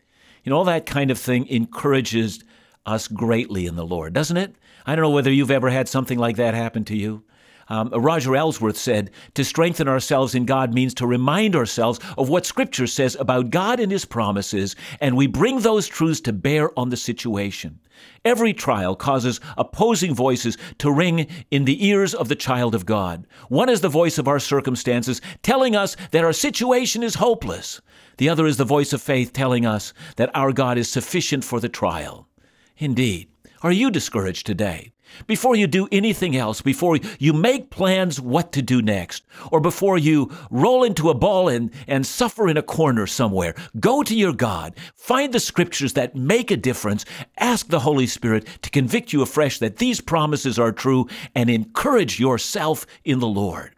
You 0.42 0.50
know, 0.50 0.56
all 0.56 0.64
that 0.64 0.86
kind 0.86 1.10
of 1.10 1.18
thing 1.18 1.46
encourages 1.48 2.42
us 2.86 3.08
greatly 3.08 3.66
in 3.66 3.76
the 3.76 3.84
Lord, 3.84 4.14
doesn't 4.14 4.36
it? 4.38 4.54
I 4.86 4.94
don't 4.94 5.02
know 5.02 5.10
whether 5.10 5.30
you've 5.30 5.50
ever 5.50 5.68
had 5.68 5.88
something 5.88 6.18
like 6.18 6.36
that 6.36 6.54
happen 6.54 6.84
to 6.86 6.96
you. 6.96 7.22
Um, 7.68 7.90
Roger 7.90 8.34
Ellsworth 8.34 8.76
said, 8.76 9.10
To 9.34 9.44
strengthen 9.44 9.88
ourselves 9.88 10.34
in 10.34 10.46
God 10.46 10.72
means 10.72 10.94
to 10.94 11.06
remind 11.06 11.54
ourselves 11.54 12.00
of 12.16 12.28
what 12.28 12.46
Scripture 12.46 12.86
says 12.86 13.16
about 13.16 13.50
God 13.50 13.78
and 13.80 13.92
His 13.92 14.04
promises, 14.04 14.74
and 15.00 15.16
we 15.16 15.26
bring 15.26 15.60
those 15.60 15.86
truths 15.86 16.20
to 16.22 16.32
bear 16.32 16.76
on 16.78 16.88
the 16.88 16.96
situation. 16.96 17.80
Every 18.24 18.52
trial 18.52 18.94
causes 18.96 19.40
opposing 19.56 20.14
voices 20.14 20.56
to 20.78 20.90
ring 20.90 21.26
in 21.50 21.64
the 21.64 21.86
ears 21.86 22.14
of 22.14 22.28
the 22.28 22.36
child 22.36 22.74
of 22.74 22.86
God. 22.86 23.26
One 23.48 23.68
is 23.68 23.80
the 23.80 23.88
voice 23.88 24.18
of 24.18 24.28
our 24.28 24.38
circumstances, 24.38 25.20
telling 25.42 25.74
us 25.76 25.96
that 26.12 26.24
our 26.24 26.32
situation 26.32 27.02
is 27.02 27.16
hopeless. 27.16 27.80
The 28.18 28.28
other 28.28 28.46
is 28.46 28.56
the 28.56 28.64
voice 28.64 28.92
of 28.92 29.02
faith 29.02 29.32
telling 29.32 29.66
us 29.66 29.92
that 30.16 30.30
our 30.34 30.52
God 30.52 30.78
is 30.78 30.90
sufficient 30.90 31.44
for 31.44 31.60
the 31.60 31.68
trial. 31.68 32.28
Indeed, 32.76 33.28
are 33.62 33.72
you 33.72 33.90
discouraged 33.90 34.46
today? 34.46 34.92
Before 35.26 35.56
you 35.56 35.66
do 35.66 35.88
anything 35.90 36.36
else, 36.36 36.60
before 36.60 36.98
you 37.18 37.32
make 37.32 37.70
plans 37.70 38.20
what 38.20 38.52
to 38.52 38.62
do 38.62 38.82
next, 38.82 39.24
or 39.50 39.60
before 39.60 39.98
you 39.98 40.30
roll 40.50 40.84
into 40.84 41.10
a 41.10 41.14
ball 41.14 41.48
and, 41.48 41.70
and 41.86 42.06
suffer 42.06 42.48
in 42.48 42.56
a 42.56 42.62
corner 42.62 43.06
somewhere, 43.06 43.54
go 43.80 44.02
to 44.02 44.14
your 44.14 44.32
God. 44.32 44.74
Find 44.94 45.32
the 45.32 45.40
scriptures 45.40 45.94
that 45.94 46.14
make 46.14 46.50
a 46.50 46.56
difference. 46.56 47.04
Ask 47.38 47.68
the 47.68 47.80
Holy 47.80 48.06
Spirit 48.06 48.46
to 48.62 48.70
convict 48.70 49.12
you 49.12 49.22
afresh 49.22 49.58
that 49.58 49.78
these 49.78 50.00
promises 50.00 50.58
are 50.58 50.72
true 50.72 51.08
and 51.34 51.50
encourage 51.50 52.20
yourself 52.20 52.86
in 53.04 53.18
the 53.18 53.26
Lord. 53.26 53.74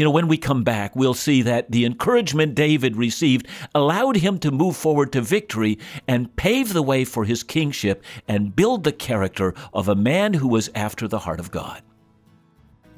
You 0.00 0.04
know, 0.04 0.12
when 0.12 0.28
we 0.28 0.38
come 0.38 0.64
back, 0.64 0.96
we'll 0.96 1.12
see 1.12 1.42
that 1.42 1.70
the 1.70 1.84
encouragement 1.84 2.54
David 2.54 2.96
received 2.96 3.46
allowed 3.74 4.16
him 4.16 4.38
to 4.38 4.50
move 4.50 4.74
forward 4.74 5.12
to 5.12 5.20
victory 5.20 5.78
and 6.08 6.34
pave 6.36 6.72
the 6.72 6.80
way 6.80 7.04
for 7.04 7.26
his 7.26 7.42
kingship 7.42 8.02
and 8.26 8.56
build 8.56 8.84
the 8.84 8.92
character 8.92 9.52
of 9.74 9.88
a 9.88 9.94
man 9.94 10.32
who 10.32 10.48
was 10.48 10.70
after 10.74 11.06
the 11.06 11.18
heart 11.18 11.38
of 11.38 11.50
God. 11.50 11.82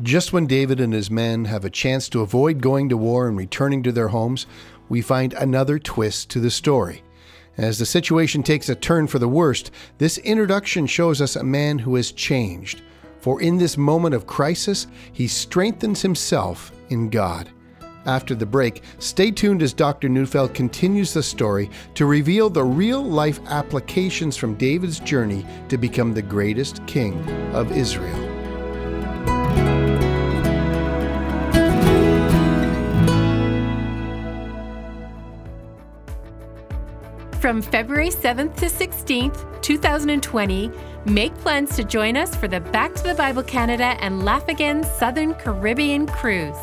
Just 0.00 0.32
when 0.32 0.46
David 0.46 0.78
and 0.78 0.92
his 0.92 1.10
men 1.10 1.46
have 1.46 1.64
a 1.64 1.70
chance 1.70 2.08
to 2.10 2.20
avoid 2.20 2.62
going 2.62 2.88
to 2.90 2.96
war 2.96 3.26
and 3.26 3.36
returning 3.36 3.82
to 3.82 3.90
their 3.90 4.06
homes, 4.06 4.46
we 4.88 5.02
find 5.02 5.32
another 5.32 5.80
twist 5.80 6.30
to 6.30 6.38
the 6.38 6.52
story. 6.52 7.02
As 7.58 7.80
the 7.80 7.84
situation 7.84 8.44
takes 8.44 8.68
a 8.68 8.76
turn 8.76 9.08
for 9.08 9.18
the 9.18 9.26
worst, 9.26 9.72
this 9.98 10.18
introduction 10.18 10.86
shows 10.86 11.20
us 11.20 11.34
a 11.34 11.42
man 11.42 11.80
who 11.80 11.96
has 11.96 12.12
changed. 12.12 12.80
For 13.18 13.40
in 13.40 13.58
this 13.58 13.76
moment 13.76 14.14
of 14.14 14.28
crisis, 14.28 14.86
he 15.12 15.26
strengthens 15.26 16.02
himself 16.02 16.70
in 16.92 17.10
God. 17.10 17.50
After 18.04 18.34
the 18.34 18.46
break, 18.46 18.82
stay 18.98 19.30
tuned 19.30 19.62
as 19.62 19.72
Dr. 19.72 20.08
Neufeld 20.08 20.54
continues 20.54 21.14
the 21.14 21.22
story 21.22 21.70
to 21.94 22.06
reveal 22.06 22.50
the 22.50 22.64
real 22.64 23.02
life 23.02 23.40
applications 23.46 24.36
from 24.36 24.54
David's 24.54 24.98
journey 25.00 25.46
to 25.68 25.78
become 25.78 26.12
the 26.12 26.22
greatest 26.22 26.84
king 26.86 27.14
of 27.54 27.70
Israel. 27.72 28.28
From 37.40 37.60
February 37.60 38.10
7th 38.10 38.56
to 38.56 38.66
16th, 38.66 39.62
2020, 39.62 40.70
make 41.06 41.34
plans 41.38 41.74
to 41.74 41.82
join 41.82 42.16
us 42.16 42.36
for 42.36 42.46
the 42.46 42.60
Back 42.60 42.94
to 42.94 43.02
the 43.02 43.14
Bible 43.14 43.42
Canada 43.42 43.96
and 44.00 44.24
Laugh 44.24 44.48
Again 44.48 44.84
Southern 44.84 45.34
Caribbean 45.34 46.06
cruise. 46.06 46.56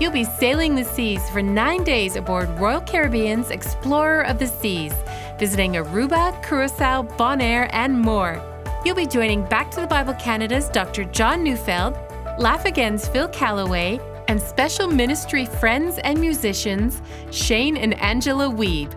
You'll 0.00 0.10
be 0.10 0.24
sailing 0.24 0.74
the 0.74 0.84
seas 0.84 1.28
for 1.28 1.42
nine 1.42 1.84
days 1.84 2.16
aboard 2.16 2.48
Royal 2.58 2.80
Caribbean's 2.80 3.50
Explorer 3.50 4.22
of 4.22 4.38
the 4.38 4.46
Seas, 4.46 4.94
visiting 5.38 5.72
Aruba, 5.72 6.42
Curacao, 6.42 7.02
Bonaire, 7.02 7.68
and 7.74 8.00
more. 8.00 8.42
You'll 8.82 8.94
be 8.94 9.04
joining 9.04 9.44
Back 9.44 9.70
to 9.72 9.80
the 9.82 9.86
Bible 9.86 10.14
Canada's 10.14 10.70
Dr. 10.70 11.04
John 11.04 11.44
Neufeld, 11.44 11.98
Laugh 12.38 12.64
Again's 12.64 13.06
Phil 13.08 13.28
Callaway, 13.28 14.00
and 14.26 14.40
special 14.40 14.88
ministry 14.88 15.44
friends 15.44 15.98
and 15.98 16.18
musicians 16.18 17.02
Shane 17.30 17.76
and 17.76 17.92
Angela 18.00 18.48
Weeb. 18.48 18.94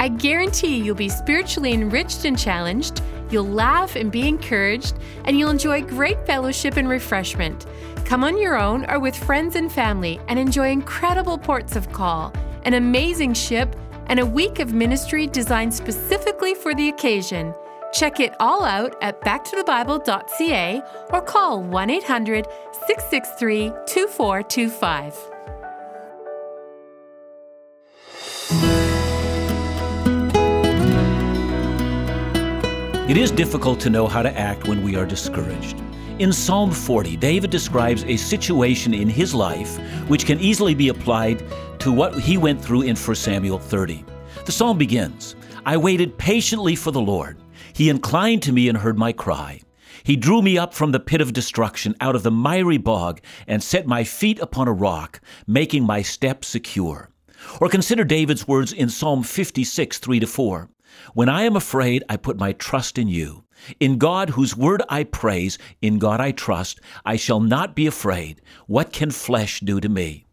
I 0.00 0.08
guarantee 0.08 0.78
you'll 0.78 0.94
be 0.94 1.10
spiritually 1.10 1.74
enriched 1.74 2.24
and 2.24 2.38
challenged, 2.38 3.02
you'll 3.30 3.48
laugh 3.48 3.96
and 3.96 4.10
be 4.10 4.26
encouraged, 4.26 4.96
and 5.24 5.38
you'll 5.38 5.50
enjoy 5.50 5.82
great 5.82 6.24
fellowship 6.26 6.76
and 6.76 6.88
refreshment. 6.88 7.66
Come 8.04 8.22
on 8.22 8.38
your 8.38 8.56
own 8.56 8.88
or 8.88 8.98
with 8.98 9.16
friends 9.16 9.56
and 9.56 9.70
family 9.70 10.20
and 10.28 10.38
enjoy 10.38 10.70
incredible 10.70 11.38
ports 11.38 11.74
of 11.76 11.92
call, 11.92 12.32
an 12.64 12.74
amazing 12.74 13.34
ship, 13.34 13.74
and 14.06 14.20
a 14.20 14.26
week 14.26 14.60
of 14.60 14.72
ministry 14.72 15.26
designed 15.26 15.74
specifically 15.74 16.54
for 16.54 16.74
the 16.74 16.88
occasion. 16.88 17.52
Check 17.92 18.20
it 18.20 18.34
all 18.40 18.64
out 18.64 18.94
at 19.02 19.20
backtothebible.ca 19.22 20.82
or 21.10 21.22
call 21.22 21.62
1 21.62 21.90
800 21.90 22.46
663 22.86 23.70
2425. 23.86 25.35
It 33.08 33.16
is 33.16 33.30
difficult 33.30 33.78
to 33.82 33.90
know 33.90 34.08
how 34.08 34.20
to 34.22 34.36
act 34.36 34.66
when 34.66 34.82
we 34.82 34.96
are 34.96 35.06
discouraged. 35.06 35.80
In 36.18 36.32
Psalm 36.32 36.72
40, 36.72 37.16
David 37.16 37.50
describes 37.50 38.02
a 38.02 38.16
situation 38.16 38.92
in 38.92 39.08
his 39.08 39.32
life 39.32 39.78
which 40.08 40.26
can 40.26 40.40
easily 40.40 40.74
be 40.74 40.88
applied 40.88 41.44
to 41.78 41.92
what 41.92 42.18
he 42.18 42.36
went 42.36 42.60
through 42.60 42.82
in 42.82 42.96
1 42.96 43.14
Samuel 43.14 43.60
30. 43.60 44.04
The 44.44 44.50
psalm 44.50 44.76
begins 44.76 45.36
I 45.64 45.76
waited 45.76 46.18
patiently 46.18 46.74
for 46.74 46.90
the 46.90 47.00
Lord. 47.00 47.38
He 47.74 47.90
inclined 47.90 48.42
to 48.42 48.52
me 48.52 48.68
and 48.68 48.76
heard 48.76 48.98
my 48.98 49.12
cry. 49.12 49.60
He 50.02 50.16
drew 50.16 50.42
me 50.42 50.58
up 50.58 50.74
from 50.74 50.90
the 50.90 50.98
pit 50.98 51.20
of 51.20 51.32
destruction, 51.32 51.94
out 52.00 52.16
of 52.16 52.24
the 52.24 52.32
miry 52.32 52.78
bog, 52.78 53.20
and 53.46 53.62
set 53.62 53.86
my 53.86 54.02
feet 54.02 54.40
upon 54.40 54.66
a 54.66 54.72
rock, 54.72 55.20
making 55.46 55.84
my 55.84 56.02
steps 56.02 56.48
secure. 56.48 57.10
Or 57.60 57.68
consider 57.68 58.02
David's 58.02 58.48
words 58.48 58.72
in 58.72 58.88
Psalm 58.88 59.22
56, 59.22 59.98
3 59.98 60.18
to 60.18 60.26
4. 60.26 60.68
When 61.14 61.28
I 61.28 61.42
am 61.42 61.56
afraid, 61.56 62.04
I 62.08 62.16
put 62.16 62.38
my 62.38 62.52
trust 62.52 62.98
in 62.98 63.08
you. 63.08 63.44
In 63.80 63.98
God, 63.98 64.30
whose 64.30 64.56
word 64.56 64.82
I 64.88 65.04
praise, 65.04 65.58
in 65.80 65.98
God 65.98 66.20
I 66.20 66.30
trust, 66.32 66.80
I 67.04 67.16
shall 67.16 67.40
not 67.40 67.74
be 67.74 67.86
afraid. 67.86 68.40
What 68.66 68.92
can 68.92 69.10
flesh 69.10 69.60
do 69.60 69.80
to 69.80 69.88
me? 69.88 70.26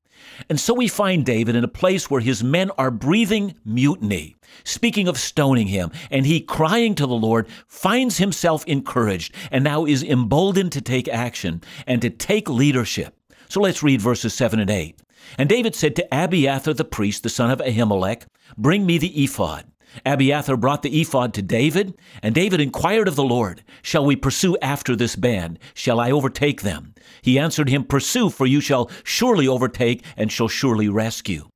And 0.50 0.60
so 0.60 0.74
we 0.74 0.88
find 0.88 1.25
David 1.25 1.55
in 1.55 1.63
a 1.63 1.70
place 1.70 2.10
where 2.10 2.22
his 2.22 2.43
men 2.43 2.72
are 2.77 2.91
breathing 2.91 3.55
mutiny, 3.65 4.36
speaking 4.63 5.08
of 5.08 5.17
stoning 5.17 5.67
him, 5.67 5.91
and 6.10 6.25
he, 6.25 6.41
crying 6.41 6.96
to 6.96 7.05
the 7.05 7.13
Lord, 7.13 7.48
finds 7.67 8.17
himself 8.17 8.65
encouraged 8.65 9.34
and 9.51 9.63
now 9.63 9.86
is 9.86 10.03
emboldened 10.03 10.72
to 10.74 10.82
take 10.82 11.08
action 11.08 11.62
and 11.86 12.01
to 12.01 12.10
take 12.10 12.50
leadership. 12.50 13.15
So 13.50 13.62
let's 13.62 13.84
read 13.84 14.01
verses 14.01 14.34
7 14.34 14.60
and 14.60 14.70
8. 14.70 15.00
And 15.38 15.50
David 15.50 15.75
said 15.75 15.96
to 15.96 16.08
Abiathar 16.12 16.74
the 16.74 16.84
priest, 16.84 17.24
the 17.24 17.29
son 17.29 17.51
of 17.51 17.60
Ahimelech, 17.60 18.24
Bring 18.58 18.86
me 18.86 18.98
the 18.98 19.24
ephod. 19.24 19.65
Abiathar 20.05 20.57
brought 20.57 20.81
the 20.81 21.01
ephod 21.01 21.33
to 21.33 21.41
David, 21.41 21.93
and 22.21 22.33
David 22.33 22.59
inquired 22.59 23.07
of 23.07 23.15
the 23.15 23.23
Lord, 23.23 23.63
Shall 23.81 24.05
we 24.05 24.15
pursue 24.15 24.57
after 24.62 24.95
this 24.95 25.15
band? 25.15 25.59
Shall 25.73 26.00
I 26.00 26.12
overtake 26.12 26.62
them? 26.62 26.93
He 27.21 27.39
answered 27.39 27.69
him, 27.69 27.83
Pursue, 27.83 28.29
for 28.29 28.45
you 28.45 28.62
shall 28.62 28.89
surely 29.03 29.47
overtake 29.47 30.03
and 30.17 30.31
shall 30.31 30.47
surely 30.47 30.89
rescue. 30.89 31.50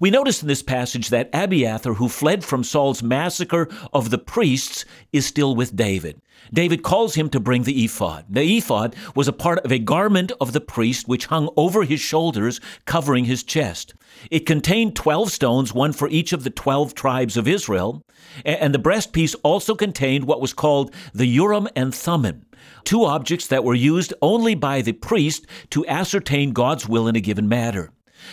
We 0.00 0.10
notice 0.10 0.42
in 0.42 0.48
this 0.48 0.62
passage 0.62 1.08
that 1.10 1.30
Abiathar, 1.32 1.94
who 1.94 2.08
fled 2.08 2.44
from 2.44 2.64
Saul's 2.64 3.02
massacre 3.02 3.68
of 3.92 4.10
the 4.10 4.18
priests, 4.18 4.84
is 5.12 5.26
still 5.26 5.54
with 5.54 5.76
David. 5.76 6.20
David 6.52 6.82
calls 6.82 7.14
him 7.14 7.28
to 7.30 7.40
bring 7.40 7.62
the 7.62 7.84
ephod. 7.84 8.24
The 8.28 8.58
ephod 8.58 8.96
was 9.14 9.28
a 9.28 9.32
part 9.32 9.58
of 9.60 9.72
a 9.72 9.78
garment 9.78 10.32
of 10.40 10.52
the 10.52 10.60
priest 10.60 11.08
which 11.08 11.26
hung 11.26 11.48
over 11.56 11.84
his 11.84 12.00
shoulders, 12.00 12.60
covering 12.84 13.24
his 13.24 13.42
chest. 13.42 13.94
It 14.30 14.46
contained 14.46 14.96
12 14.96 15.30
stones, 15.30 15.72
one 15.72 15.92
for 15.92 16.08
each 16.08 16.32
of 16.32 16.44
the 16.44 16.50
12 16.50 16.94
tribes 16.94 17.36
of 17.36 17.48
Israel, 17.48 18.02
and 18.44 18.74
the 18.74 18.78
breastpiece 18.78 19.34
also 19.42 19.74
contained 19.74 20.24
what 20.24 20.40
was 20.40 20.52
called 20.52 20.94
the 21.12 21.26
Urim 21.26 21.68
and 21.76 21.94
Thummim, 21.94 22.44
two 22.84 23.04
objects 23.04 23.46
that 23.46 23.64
were 23.64 23.74
used 23.74 24.12
only 24.20 24.54
by 24.54 24.82
the 24.82 24.92
priest 24.92 25.46
to 25.70 25.86
ascertain 25.86 26.52
God's 26.52 26.88
will 26.88 27.08
in 27.08 27.16
a 27.16 27.20
given 27.20 27.48
matter. 27.48 27.90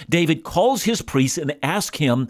David 0.10 0.44
calls 0.44 0.84
his 0.84 1.02
priest 1.02 1.38
and 1.38 1.56
asks 1.64 1.98
him 1.98 2.30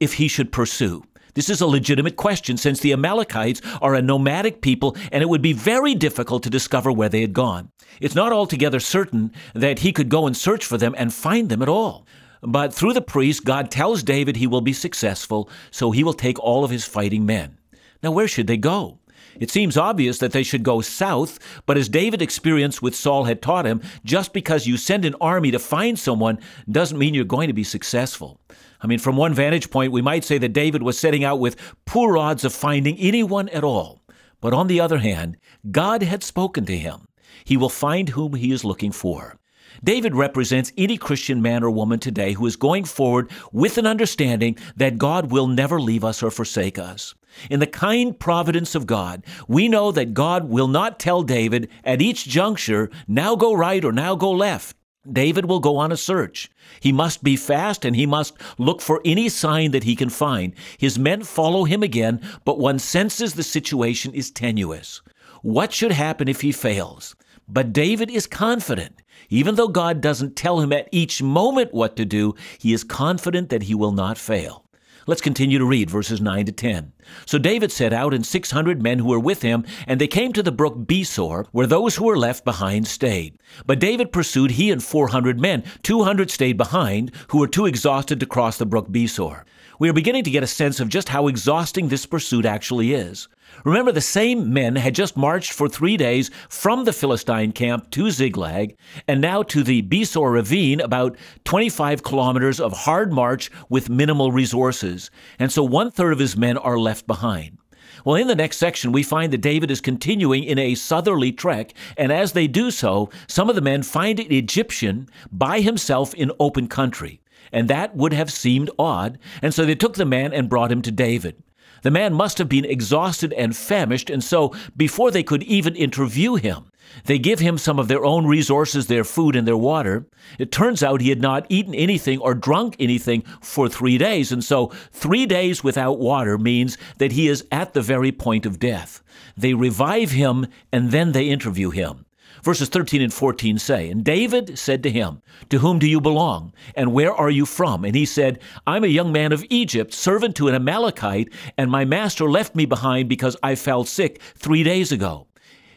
if 0.00 0.14
he 0.14 0.28
should 0.28 0.52
pursue. 0.52 1.04
This 1.34 1.50
is 1.50 1.60
a 1.60 1.66
legitimate 1.66 2.16
question 2.16 2.56
since 2.56 2.80
the 2.80 2.92
Amalekites 2.92 3.60
are 3.82 3.94
a 3.94 4.00
nomadic 4.00 4.62
people 4.62 4.96
and 5.12 5.22
it 5.22 5.28
would 5.28 5.42
be 5.42 5.52
very 5.52 5.94
difficult 5.94 6.42
to 6.44 6.50
discover 6.50 6.90
where 6.90 7.10
they 7.10 7.20
had 7.20 7.34
gone. 7.34 7.70
It's 8.00 8.14
not 8.14 8.32
altogether 8.32 8.80
certain 8.80 9.32
that 9.54 9.80
he 9.80 9.92
could 9.92 10.08
go 10.08 10.26
and 10.26 10.36
search 10.36 10.64
for 10.64 10.78
them 10.78 10.94
and 10.96 11.12
find 11.12 11.50
them 11.50 11.60
at 11.60 11.68
all. 11.68 12.06
But 12.42 12.72
through 12.72 12.94
the 12.94 13.02
priest, 13.02 13.44
God 13.44 13.70
tells 13.70 14.02
David 14.02 14.36
he 14.36 14.46
will 14.46 14.60
be 14.60 14.72
successful, 14.72 15.50
so 15.70 15.90
he 15.90 16.04
will 16.04 16.14
take 16.14 16.38
all 16.38 16.64
of 16.64 16.70
his 16.70 16.84
fighting 16.84 17.26
men. 17.26 17.58
Now, 18.02 18.12
where 18.12 18.28
should 18.28 18.46
they 18.46 18.56
go? 18.56 19.00
It 19.40 19.50
seems 19.50 19.76
obvious 19.76 20.18
that 20.18 20.32
they 20.32 20.42
should 20.42 20.62
go 20.62 20.80
south, 20.80 21.38
but 21.66 21.76
as 21.76 21.88
David 21.88 22.22
experienced 22.22 22.82
with 22.82 22.94
Saul 22.94 23.24
had 23.24 23.42
taught 23.42 23.66
him, 23.66 23.82
just 24.04 24.32
because 24.32 24.66
you 24.66 24.76
send 24.76 25.04
an 25.04 25.14
army 25.20 25.50
to 25.50 25.58
find 25.58 25.98
someone 25.98 26.38
doesn't 26.70 26.98
mean 26.98 27.14
you're 27.14 27.24
going 27.24 27.48
to 27.48 27.54
be 27.54 27.64
successful. 27.64 28.40
I 28.80 28.86
mean, 28.86 28.98
from 28.98 29.16
one 29.16 29.34
vantage 29.34 29.70
point, 29.70 29.92
we 29.92 30.02
might 30.02 30.24
say 30.24 30.38
that 30.38 30.52
David 30.52 30.82
was 30.82 30.98
setting 30.98 31.24
out 31.24 31.40
with 31.40 31.56
poor 31.84 32.16
odds 32.18 32.44
of 32.44 32.52
finding 32.52 32.96
anyone 32.98 33.48
at 33.50 33.64
all. 33.64 34.02
But 34.40 34.52
on 34.52 34.66
the 34.66 34.80
other 34.80 34.98
hand, 34.98 35.38
God 35.70 36.02
had 36.02 36.22
spoken 36.22 36.66
to 36.66 36.76
him. 36.76 37.08
He 37.44 37.56
will 37.56 37.68
find 37.68 38.10
whom 38.10 38.34
he 38.34 38.52
is 38.52 38.64
looking 38.64 38.92
for. 38.92 39.38
David 39.84 40.14
represents 40.14 40.72
any 40.76 40.96
Christian 40.96 41.42
man 41.42 41.62
or 41.62 41.70
woman 41.70 41.98
today 41.98 42.32
who 42.32 42.46
is 42.46 42.56
going 42.56 42.84
forward 42.84 43.30
with 43.52 43.78
an 43.78 43.86
understanding 43.86 44.56
that 44.76 44.98
God 44.98 45.30
will 45.30 45.46
never 45.46 45.80
leave 45.80 46.04
us 46.04 46.22
or 46.22 46.30
forsake 46.30 46.78
us. 46.78 47.14
In 47.50 47.60
the 47.60 47.66
kind 47.66 48.18
providence 48.18 48.74
of 48.74 48.86
God, 48.86 49.24
we 49.48 49.68
know 49.68 49.92
that 49.92 50.14
God 50.14 50.48
will 50.48 50.68
not 50.68 50.98
tell 50.98 51.22
David 51.22 51.68
at 51.84 52.02
each 52.02 52.26
juncture, 52.26 52.90
now 53.06 53.36
go 53.36 53.52
right 53.52 53.84
or 53.84 53.92
now 53.92 54.14
go 54.14 54.30
left. 54.30 54.76
David 55.10 55.46
will 55.46 55.60
go 55.60 55.76
on 55.76 55.92
a 55.92 55.96
search. 55.96 56.50
He 56.80 56.92
must 56.92 57.22
be 57.22 57.36
fast 57.36 57.84
and 57.84 57.94
he 57.94 58.06
must 58.06 58.34
look 58.58 58.80
for 58.80 59.00
any 59.04 59.28
sign 59.28 59.70
that 59.70 59.84
he 59.84 59.94
can 59.94 60.10
find. 60.10 60.52
His 60.78 60.98
men 60.98 61.22
follow 61.22 61.64
him 61.64 61.82
again, 61.82 62.20
but 62.44 62.58
one 62.58 62.78
senses 62.78 63.34
the 63.34 63.42
situation 63.42 64.12
is 64.14 64.30
tenuous. 64.30 65.02
What 65.42 65.72
should 65.72 65.92
happen 65.92 66.28
if 66.28 66.40
he 66.40 66.50
fails? 66.50 67.14
But 67.48 67.72
David 67.72 68.10
is 68.10 68.26
confident. 68.26 69.02
Even 69.28 69.54
though 69.54 69.68
God 69.68 70.00
doesn't 70.00 70.34
tell 70.34 70.60
him 70.60 70.72
at 70.72 70.88
each 70.90 71.22
moment 71.22 71.72
what 71.72 71.96
to 71.96 72.04
do, 72.04 72.34
he 72.58 72.72
is 72.72 72.82
confident 72.82 73.48
that 73.50 73.64
he 73.64 73.74
will 73.74 73.92
not 73.92 74.18
fail. 74.18 74.65
Let's 75.08 75.20
continue 75.20 75.60
to 75.60 75.64
read 75.64 75.88
verses 75.88 76.20
9 76.20 76.46
to 76.46 76.52
10. 76.52 76.92
So 77.26 77.38
David 77.38 77.70
set 77.70 77.92
out, 77.92 78.12
and 78.12 78.26
600 78.26 78.82
men 78.82 78.98
who 78.98 79.06
were 79.06 79.20
with 79.20 79.42
him, 79.42 79.64
and 79.86 80.00
they 80.00 80.08
came 80.08 80.32
to 80.32 80.42
the 80.42 80.50
brook 80.50 80.78
Besor, 80.78 81.46
where 81.52 81.68
those 81.68 81.94
who 81.94 82.06
were 82.06 82.18
left 82.18 82.44
behind 82.44 82.88
stayed. 82.88 83.38
But 83.66 83.78
David 83.78 84.10
pursued, 84.10 84.50
he 84.50 84.72
and 84.72 84.82
400 84.82 85.38
men. 85.38 85.62
200 85.84 86.28
stayed 86.28 86.56
behind, 86.56 87.12
who 87.28 87.38
were 87.38 87.46
too 87.46 87.66
exhausted 87.66 88.18
to 88.18 88.26
cross 88.26 88.58
the 88.58 88.66
brook 88.66 88.88
Besor. 88.88 89.44
We 89.78 89.88
are 89.88 89.92
beginning 89.92 90.24
to 90.24 90.30
get 90.30 90.42
a 90.42 90.48
sense 90.48 90.80
of 90.80 90.88
just 90.88 91.10
how 91.10 91.28
exhausting 91.28 91.86
this 91.86 92.04
pursuit 92.04 92.44
actually 92.44 92.92
is. 92.92 93.28
Remember, 93.64 93.90
the 93.90 94.00
same 94.00 94.52
men 94.52 94.76
had 94.76 94.94
just 94.94 95.16
marched 95.16 95.52
for 95.52 95.68
three 95.68 95.96
days 95.96 96.30
from 96.48 96.84
the 96.84 96.92
Philistine 96.92 97.52
camp 97.52 97.90
to 97.90 98.10
Ziklag, 98.10 98.76
and 99.08 99.20
now 99.20 99.42
to 99.44 99.62
the 99.62 99.82
Besor 99.82 100.32
ravine, 100.32 100.80
about 100.80 101.16
25 101.44 102.02
kilometers 102.02 102.60
of 102.60 102.72
hard 102.72 103.12
march 103.12 103.50
with 103.68 103.88
minimal 103.90 104.30
resources. 104.30 105.10
And 105.38 105.50
so 105.50 105.64
one 105.64 105.90
third 105.90 106.12
of 106.12 106.18
his 106.18 106.36
men 106.36 106.56
are 106.56 106.78
left 106.78 107.06
behind. 107.06 107.58
Well, 108.04 108.14
in 108.14 108.28
the 108.28 108.36
next 108.36 108.58
section, 108.58 108.92
we 108.92 109.02
find 109.02 109.32
that 109.32 109.40
David 109.40 109.70
is 109.70 109.80
continuing 109.80 110.44
in 110.44 110.60
a 110.60 110.76
southerly 110.76 111.32
trek, 111.32 111.74
and 111.96 112.12
as 112.12 112.32
they 112.32 112.46
do 112.46 112.70
so, 112.70 113.10
some 113.26 113.48
of 113.48 113.56
the 113.56 113.60
men 113.60 113.82
find 113.82 114.20
an 114.20 114.32
Egyptian 114.32 115.08
by 115.32 115.60
himself 115.60 116.14
in 116.14 116.30
open 116.38 116.68
country. 116.68 117.20
And 117.52 117.68
that 117.68 117.96
would 117.96 118.12
have 118.12 118.30
seemed 118.30 118.70
odd, 118.78 119.18
and 119.42 119.52
so 119.52 119.64
they 119.64 119.74
took 119.74 119.94
the 119.94 120.04
man 120.04 120.32
and 120.32 120.48
brought 120.48 120.70
him 120.70 120.82
to 120.82 120.92
David. 120.92 121.42
The 121.86 121.92
man 121.92 122.14
must 122.14 122.38
have 122.38 122.48
been 122.48 122.64
exhausted 122.64 123.32
and 123.34 123.56
famished, 123.56 124.10
and 124.10 124.24
so 124.24 124.52
before 124.76 125.12
they 125.12 125.22
could 125.22 125.44
even 125.44 125.76
interview 125.76 126.34
him, 126.34 126.72
they 127.04 127.16
give 127.16 127.38
him 127.38 127.58
some 127.58 127.78
of 127.78 127.86
their 127.86 128.04
own 128.04 128.26
resources, 128.26 128.88
their 128.88 129.04
food 129.04 129.36
and 129.36 129.46
their 129.46 129.56
water. 129.56 130.04
It 130.36 130.50
turns 130.50 130.82
out 130.82 131.00
he 131.00 131.10
had 131.10 131.20
not 131.20 131.46
eaten 131.48 131.76
anything 131.76 132.18
or 132.18 132.34
drunk 132.34 132.74
anything 132.80 133.22
for 133.40 133.68
three 133.68 133.98
days, 133.98 134.32
and 134.32 134.42
so 134.42 134.72
three 134.90 135.26
days 135.26 135.62
without 135.62 136.00
water 136.00 136.36
means 136.38 136.76
that 136.98 137.12
he 137.12 137.28
is 137.28 137.46
at 137.52 137.72
the 137.72 137.82
very 137.82 138.10
point 138.10 138.46
of 138.46 138.58
death. 138.58 139.00
They 139.36 139.54
revive 139.54 140.10
him 140.10 140.48
and 140.72 140.90
then 140.90 141.12
they 141.12 141.28
interview 141.28 141.70
him. 141.70 142.05
Verses 142.46 142.68
13 142.68 143.02
and 143.02 143.12
14 143.12 143.58
say, 143.58 143.90
And 143.90 144.04
David 144.04 144.56
said 144.56 144.84
to 144.84 144.90
him, 144.90 145.20
To 145.48 145.58
whom 145.58 145.80
do 145.80 145.88
you 145.88 146.00
belong? 146.00 146.52
And 146.76 146.92
where 146.92 147.12
are 147.12 147.28
you 147.28 147.44
from? 147.44 147.84
And 147.84 147.96
he 147.96 148.06
said, 148.06 148.38
I'm 148.68 148.84
a 148.84 148.86
young 148.86 149.10
man 149.10 149.32
of 149.32 149.44
Egypt, 149.50 149.92
servant 149.92 150.36
to 150.36 150.46
an 150.46 150.54
Amalekite, 150.54 151.32
and 151.58 151.72
my 151.72 151.84
master 151.84 152.30
left 152.30 152.54
me 152.54 152.64
behind 152.64 153.08
because 153.08 153.36
I 153.42 153.56
fell 153.56 153.82
sick 153.82 154.22
three 154.36 154.62
days 154.62 154.92
ago. 154.92 155.26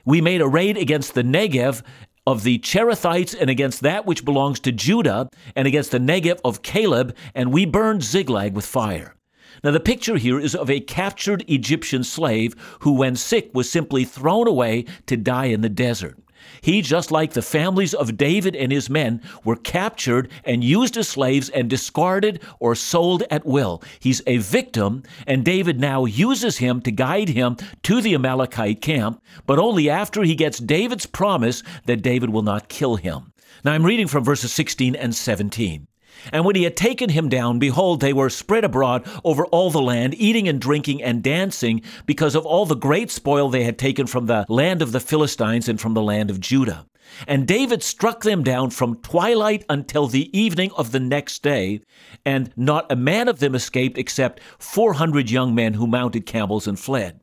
We 0.06 0.22
made 0.22 0.42
a 0.42 0.48
raid 0.48 0.78
against 0.78 1.16
the 1.16 1.24
Negev 1.24 1.82
of 2.28 2.44
the 2.44 2.60
Cherethites 2.60 3.34
and 3.34 3.50
against 3.50 3.82
that 3.82 4.06
which 4.06 4.24
belongs 4.24 4.60
to 4.60 4.72
Judah, 4.72 5.28
and 5.56 5.68
against 5.68 5.90
the 5.90 5.98
Negev 5.98 6.40
of 6.46 6.62
Caleb, 6.62 7.16
and 7.34 7.52
we 7.52 7.66
burned 7.66 8.04
Ziklag 8.04 8.54
with 8.54 8.68
fire. 8.68 9.16
Now, 9.64 9.72
the 9.72 9.80
picture 9.80 10.18
here 10.18 10.40
is 10.40 10.54
of 10.54 10.70
a 10.70 10.82
captured 10.82 11.44
Egyptian 11.48 12.04
slave 12.04 12.54
who, 12.82 12.92
when 12.92 13.16
sick, 13.16 13.50
was 13.56 13.72
simply 13.72 14.06
thrown 14.06 14.48
away 14.48 14.86
to 15.08 15.18
die 15.18 15.46
in 15.46 15.62
the 15.62 15.70
desert. 15.70 16.16
He, 16.62 16.82
just 16.82 17.12
like 17.12 17.34
the 17.34 17.42
families 17.42 17.94
of 17.94 18.18
David 18.18 18.56
and 18.56 18.72
his 18.72 18.90
men, 18.90 19.22
were 19.44 19.56
captured 19.56 20.30
and 20.44 20.64
used 20.64 20.98
as 20.98 21.08
slaves 21.08 21.50
and 21.50 21.70
discarded 21.70 22.42
or 22.60 22.76
sold 22.76 23.24
at 23.30 23.46
will. 23.46 23.82
He's 24.00 24.22
a 24.26 24.38
victim, 24.38 25.04
and 25.28 25.44
David 25.44 25.80
now 25.80 26.06
uses 26.06 26.58
him 26.58 26.82
to 26.82 26.92
guide 26.92 27.30
him 27.30 27.58
to 27.84 28.02
the 28.02 28.14
Amalekite 28.14 28.82
camp, 28.82 29.22
but 29.46 29.60
only 29.60 29.90
after 29.90 30.24
he 30.24 30.36
gets 30.36 30.60
David's 30.60 31.06
promise 31.06 31.64
that 31.86 32.02
David 32.02 32.30
will 32.30 32.44
not 32.44 32.70
kill 32.70 32.96
him. 32.96 33.34
Now 33.64 33.74
I'm 33.74 33.86
reading 33.86 34.08
from 34.08 34.24
verses 34.24 34.54
16 34.54 34.96
and 34.96 35.14
17. 35.14 35.89
And 36.32 36.46
when 36.46 36.56
he 36.56 36.64
had 36.64 36.78
taken 36.78 37.10
him 37.10 37.30
down, 37.30 37.60
behold, 37.60 38.00
they 38.00 38.14
were 38.14 38.30
spread 38.30 38.64
abroad 38.64 39.08
over 39.24 39.46
all 39.48 39.72
the 39.72 39.82
land, 39.82 40.16
eating 40.16 40.48
and 40.48 40.60
drinking 40.60 41.04
and 41.04 41.24
dancing, 41.24 41.82
because 42.06 42.36
of 42.36 42.46
all 42.46 42.66
the 42.66 42.76
great 42.76 43.12
spoil 43.12 43.50
they 43.50 43.64
had 43.64 43.78
taken 43.78 44.08
from 44.08 44.26
the 44.26 44.46
land 44.50 44.82
of 44.82 44.92
the 44.92 45.00
Philistines 45.00 45.70
and 45.70 45.80
from 45.80 45.94
the 45.94 46.02
land 46.02 46.30
of 46.30 46.40
Judah. 46.40 46.86
And 47.28 47.48
David 47.48 47.82
struck 47.84 48.22
them 48.22 48.44
down 48.44 48.70
from 48.70 49.02
twilight 49.02 49.66
until 49.70 50.08
the 50.08 50.38
evening 50.38 50.72
of 50.78 50.92
the 50.92 51.00
next 51.00 51.42
day, 51.42 51.82
and 52.26 52.52
not 52.56 52.92
a 52.92 52.96
man 52.96 53.28
of 53.28 53.40
them 53.40 53.56
escaped 53.56 53.98
except 53.98 54.42
400 54.60 55.30
young 55.30 55.56
men 55.56 55.74
who 55.74 55.88
mounted 55.88 56.26
camels 56.26 56.68
and 56.68 56.80
fled. 56.80 57.20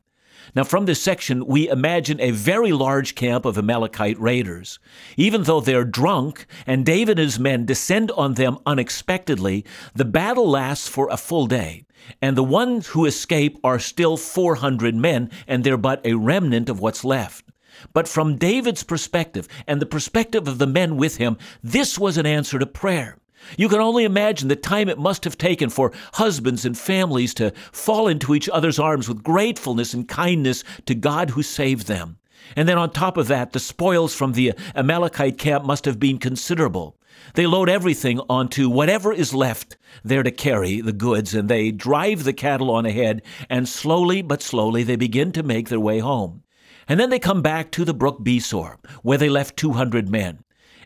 Now, 0.55 0.63
from 0.63 0.85
this 0.85 1.01
section, 1.01 1.45
we 1.45 1.69
imagine 1.69 2.19
a 2.19 2.31
very 2.31 2.71
large 2.71 3.15
camp 3.15 3.45
of 3.45 3.57
Amalekite 3.57 4.19
raiders. 4.19 4.79
Even 5.15 5.43
though 5.43 5.61
they're 5.61 5.83
drunk 5.83 6.45
and 6.65 6.85
David 6.85 7.19
and 7.19 7.25
his 7.25 7.39
men 7.39 7.65
descend 7.65 8.11
on 8.11 8.35
them 8.35 8.57
unexpectedly, 8.65 9.65
the 9.93 10.05
battle 10.05 10.49
lasts 10.49 10.87
for 10.87 11.09
a 11.09 11.17
full 11.17 11.47
day. 11.47 11.85
And 12.21 12.37
the 12.37 12.43
ones 12.43 12.87
who 12.87 13.05
escape 13.05 13.59
are 13.63 13.79
still 13.79 14.17
400 14.17 14.95
men, 14.95 15.29
and 15.47 15.63
they're 15.63 15.77
but 15.77 16.05
a 16.05 16.13
remnant 16.13 16.69
of 16.69 16.79
what's 16.79 17.03
left. 17.03 17.45
But 17.93 18.07
from 18.07 18.37
David's 18.37 18.83
perspective 18.83 19.47
and 19.67 19.81
the 19.81 19.85
perspective 19.85 20.47
of 20.47 20.57
the 20.57 20.67
men 20.67 20.97
with 20.97 21.17
him, 21.17 21.37
this 21.63 21.99
was 21.99 22.17
an 22.17 22.25
answer 22.25 22.57
to 22.59 22.65
prayer. 22.65 23.17
You 23.57 23.69
can 23.69 23.79
only 23.79 24.03
imagine 24.03 24.47
the 24.47 24.55
time 24.55 24.89
it 24.89 24.99
must 24.99 25.23
have 25.23 25.37
taken 25.37 25.69
for 25.69 25.93
husbands 26.13 26.65
and 26.65 26.77
families 26.77 27.33
to 27.35 27.51
fall 27.71 28.07
into 28.07 28.35
each 28.35 28.49
other's 28.49 28.79
arms 28.79 29.07
with 29.07 29.23
gratefulness 29.23 29.93
and 29.93 30.07
kindness 30.07 30.63
to 30.85 30.95
God 30.95 31.31
who 31.31 31.43
saved 31.43 31.87
them. 31.87 32.17
And 32.55 32.67
then 32.67 32.77
on 32.77 32.91
top 32.91 33.17
of 33.17 33.27
that, 33.27 33.51
the 33.51 33.59
spoils 33.59 34.15
from 34.15 34.33
the 34.33 34.53
Amalekite 34.75 35.37
camp 35.37 35.65
must 35.65 35.85
have 35.85 35.99
been 35.99 36.17
considerable. 36.17 36.97
They 37.33 37.47
load 37.47 37.69
everything 37.69 38.19
onto 38.29 38.69
whatever 38.69 39.11
is 39.11 39.33
left 39.33 39.77
there 40.03 40.23
to 40.23 40.31
carry 40.31 40.81
the 40.81 40.93
goods, 40.93 41.33
and 41.33 41.49
they 41.49 41.71
drive 41.71 42.23
the 42.23 42.33
cattle 42.33 42.71
on 42.71 42.85
ahead, 42.85 43.21
and 43.49 43.67
slowly 43.67 44.21
but 44.21 44.41
slowly 44.41 44.83
they 44.83 44.95
begin 44.95 45.31
to 45.33 45.43
make 45.43 45.69
their 45.69 45.79
way 45.79 45.99
home. 45.99 46.43
And 46.87 46.99
then 46.99 47.09
they 47.09 47.19
come 47.19 47.41
back 47.41 47.71
to 47.71 47.83
the 47.83 47.93
brook 47.93 48.19
Besor, 48.23 48.77
where 49.01 49.17
they 49.17 49.29
left 49.29 49.57
200 49.57 50.09
men. 50.09 50.43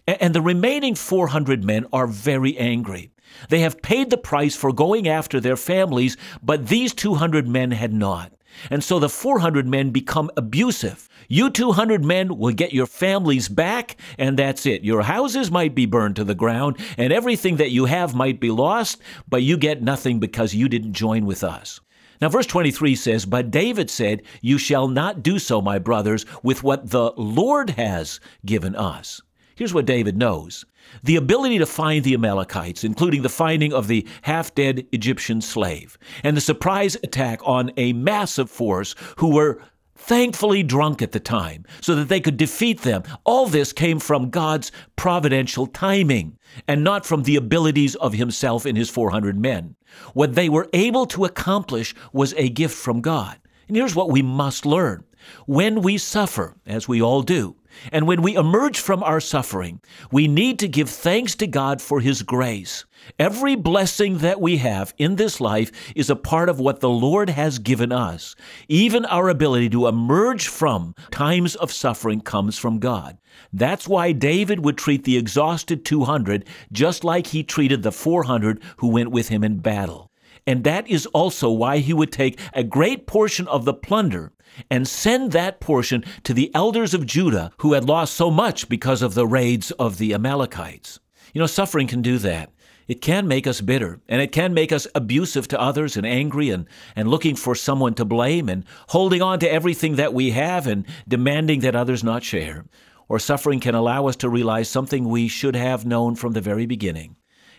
And 0.07 0.33
the 0.33 0.41
remaining 0.41 0.95
400 0.95 1.63
men 1.63 1.85
are 1.93 2.07
very 2.07 2.57
angry. 2.57 3.11
They 3.49 3.59
have 3.59 3.81
paid 3.81 4.09
the 4.09 4.17
price 4.17 4.55
for 4.55 4.73
going 4.73 5.07
after 5.07 5.39
their 5.39 5.55
families, 5.55 6.17
but 6.43 6.67
these 6.67 6.93
200 6.93 7.47
men 7.47 7.71
had 7.71 7.93
not. 7.93 8.33
And 8.69 8.83
so 8.83 8.99
the 8.99 9.09
400 9.09 9.67
men 9.67 9.91
become 9.91 10.29
abusive. 10.35 11.07
You 11.27 11.49
200 11.49 12.03
men 12.03 12.37
will 12.37 12.53
get 12.53 12.73
your 12.73 12.85
families 12.85 13.47
back, 13.47 13.95
and 14.17 14.37
that's 14.37 14.65
it. 14.65 14.83
Your 14.83 15.03
houses 15.03 15.49
might 15.49 15.73
be 15.73 15.85
burned 15.85 16.17
to 16.17 16.25
the 16.25 16.35
ground, 16.35 16.77
and 16.97 17.13
everything 17.13 17.55
that 17.57 17.71
you 17.71 17.85
have 17.85 18.13
might 18.13 18.39
be 18.39 18.51
lost, 18.51 19.01
but 19.29 19.43
you 19.43 19.57
get 19.57 19.81
nothing 19.81 20.19
because 20.19 20.53
you 20.53 20.67
didn't 20.67 20.93
join 20.93 21.25
with 21.25 21.43
us. 21.43 21.79
Now, 22.19 22.29
verse 22.29 22.45
23 22.45 22.95
says, 22.95 23.25
But 23.25 23.49
David 23.49 23.89
said, 23.89 24.23
You 24.41 24.57
shall 24.57 24.87
not 24.87 25.23
do 25.23 25.39
so, 25.39 25.61
my 25.61 25.79
brothers, 25.79 26.25
with 26.43 26.63
what 26.63 26.89
the 26.89 27.13
Lord 27.15 27.71
has 27.71 28.19
given 28.45 28.75
us. 28.75 29.21
Here's 29.61 29.75
what 29.75 29.85
David 29.85 30.17
knows 30.17 30.65
the 31.03 31.17
ability 31.17 31.59
to 31.59 31.67
find 31.67 32.03
the 32.03 32.15
Amalekites, 32.15 32.83
including 32.83 33.21
the 33.21 33.29
finding 33.29 33.71
of 33.71 33.87
the 33.87 34.07
half 34.23 34.55
dead 34.55 34.87
Egyptian 34.91 35.39
slave, 35.39 35.99
and 36.23 36.35
the 36.35 36.41
surprise 36.41 36.97
attack 37.03 37.39
on 37.43 37.71
a 37.77 37.93
massive 37.93 38.49
force 38.49 38.95
who 39.17 39.35
were 39.35 39.61
thankfully 39.95 40.63
drunk 40.63 41.03
at 41.03 41.11
the 41.11 41.19
time 41.19 41.63
so 41.79 41.93
that 41.93 42.09
they 42.09 42.19
could 42.19 42.37
defeat 42.37 42.81
them. 42.81 43.03
All 43.23 43.45
this 43.45 43.71
came 43.71 43.99
from 43.99 44.31
God's 44.31 44.71
providential 44.95 45.67
timing 45.67 46.39
and 46.67 46.83
not 46.83 47.05
from 47.05 47.21
the 47.21 47.35
abilities 47.35 47.93
of 47.93 48.13
himself 48.13 48.65
and 48.65 48.75
his 48.75 48.89
400 48.89 49.37
men. 49.37 49.75
What 50.15 50.33
they 50.33 50.49
were 50.49 50.69
able 50.73 51.05
to 51.05 51.25
accomplish 51.25 51.93
was 52.11 52.33
a 52.35 52.49
gift 52.49 52.75
from 52.75 52.99
God. 52.99 53.37
And 53.67 53.77
here's 53.77 53.95
what 53.95 54.09
we 54.09 54.23
must 54.23 54.65
learn. 54.65 55.03
When 55.45 55.81
we 55.81 55.97
suffer, 55.97 56.55
as 56.65 56.87
we 56.87 57.01
all 57.01 57.21
do, 57.21 57.55
and 57.91 58.07
when 58.07 58.21
we 58.21 58.35
emerge 58.35 58.79
from 58.79 59.01
our 59.03 59.19
suffering, 59.19 59.81
we 60.11 60.27
need 60.27 60.59
to 60.59 60.67
give 60.67 60.89
thanks 60.89 61.35
to 61.35 61.47
God 61.47 61.81
for 61.81 61.99
His 61.99 62.21
grace. 62.21 62.85
Every 63.17 63.55
blessing 63.55 64.19
that 64.19 64.41
we 64.41 64.57
have 64.57 64.93
in 64.97 65.15
this 65.15 65.41
life 65.41 65.71
is 65.95 66.09
a 66.09 66.15
part 66.15 66.49
of 66.49 66.59
what 66.59 66.81
the 66.81 66.89
Lord 66.89 67.29
has 67.29 67.59
given 67.59 67.91
us. 67.91 68.35
Even 68.67 69.05
our 69.05 69.29
ability 69.29 69.69
to 69.69 69.87
emerge 69.87 70.47
from 70.47 70.95
times 71.11 71.55
of 71.55 71.71
suffering 71.71 72.21
comes 72.21 72.57
from 72.57 72.79
God. 72.79 73.17
That's 73.53 73.87
why 73.87 74.11
David 74.11 74.63
would 74.63 74.77
treat 74.77 75.03
the 75.03 75.17
exhausted 75.17 75.85
200 75.85 76.45
just 76.71 77.03
like 77.03 77.27
he 77.27 77.43
treated 77.43 77.83
the 77.83 77.91
400 77.91 78.61
who 78.77 78.89
went 78.89 79.11
with 79.11 79.29
him 79.29 79.43
in 79.43 79.59
battle. 79.59 80.10
And 80.47 80.63
that 80.63 80.87
is 80.87 81.05
also 81.07 81.49
why 81.51 81.77
he 81.77 81.93
would 81.93 82.11
take 82.11 82.39
a 82.53 82.63
great 82.63 83.07
portion 83.07 83.47
of 83.47 83.65
the 83.65 83.73
plunder 83.73 84.31
and 84.69 84.87
send 84.87 85.31
that 85.31 85.59
portion 85.59 86.03
to 86.23 86.33
the 86.33 86.53
elders 86.55 86.93
of 86.93 87.05
Judah 87.05 87.51
who 87.59 87.73
had 87.73 87.87
lost 87.87 88.15
so 88.15 88.31
much 88.31 88.67
because 88.67 89.01
of 89.01 89.13
the 89.13 89.27
raids 89.27 89.71
of 89.71 89.97
the 89.97 90.13
Amalekites. 90.13 90.99
You 91.33 91.39
know, 91.39 91.47
suffering 91.47 91.87
can 91.87 92.01
do 92.01 92.17
that. 92.17 92.51
It 92.87 93.01
can 93.01 93.25
make 93.27 93.47
us 93.47 93.61
bitter, 93.61 94.01
and 94.09 94.21
it 94.21 94.33
can 94.33 94.53
make 94.53 94.73
us 94.73 94.87
abusive 94.93 95.47
to 95.49 95.61
others 95.61 95.95
and 95.95 96.05
angry 96.05 96.49
and, 96.49 96.65
and 96.93 97.07
looking 97.07 97.35
for 97.35 97.55
someone 97.55 97.93
to 97.93 98.03
blame 98.03 98.49
and 98.49 98.65
holding 98.89 99.21
on 99.21 99.39
to 99.39 99.49
everything 99.49 99.95
that 99.95 100.13
we 100.13 100.31
have 100.31 100.67
and 100.67 100.85
demanding 101.07 101.61
that 101.61 101.75
others 101.75 102.03
not 102.03 102.23
share. 102.23 102.65
or 103.11 103.19
suffering 103.19 103.59
can 103.59 103.75
allow 103.75 104.07
us 104.07 104.15
to 104.15 104.29
realize 104.29 104.69
something 104.69 105.03
we 105.03 105.27
should 105.27 105.53
have 105.53 105.85
known 105.85 106.15
from 106.15 106.31
the 106.31 106.39
very 106.39 106.65
beginning. 106.65 107.13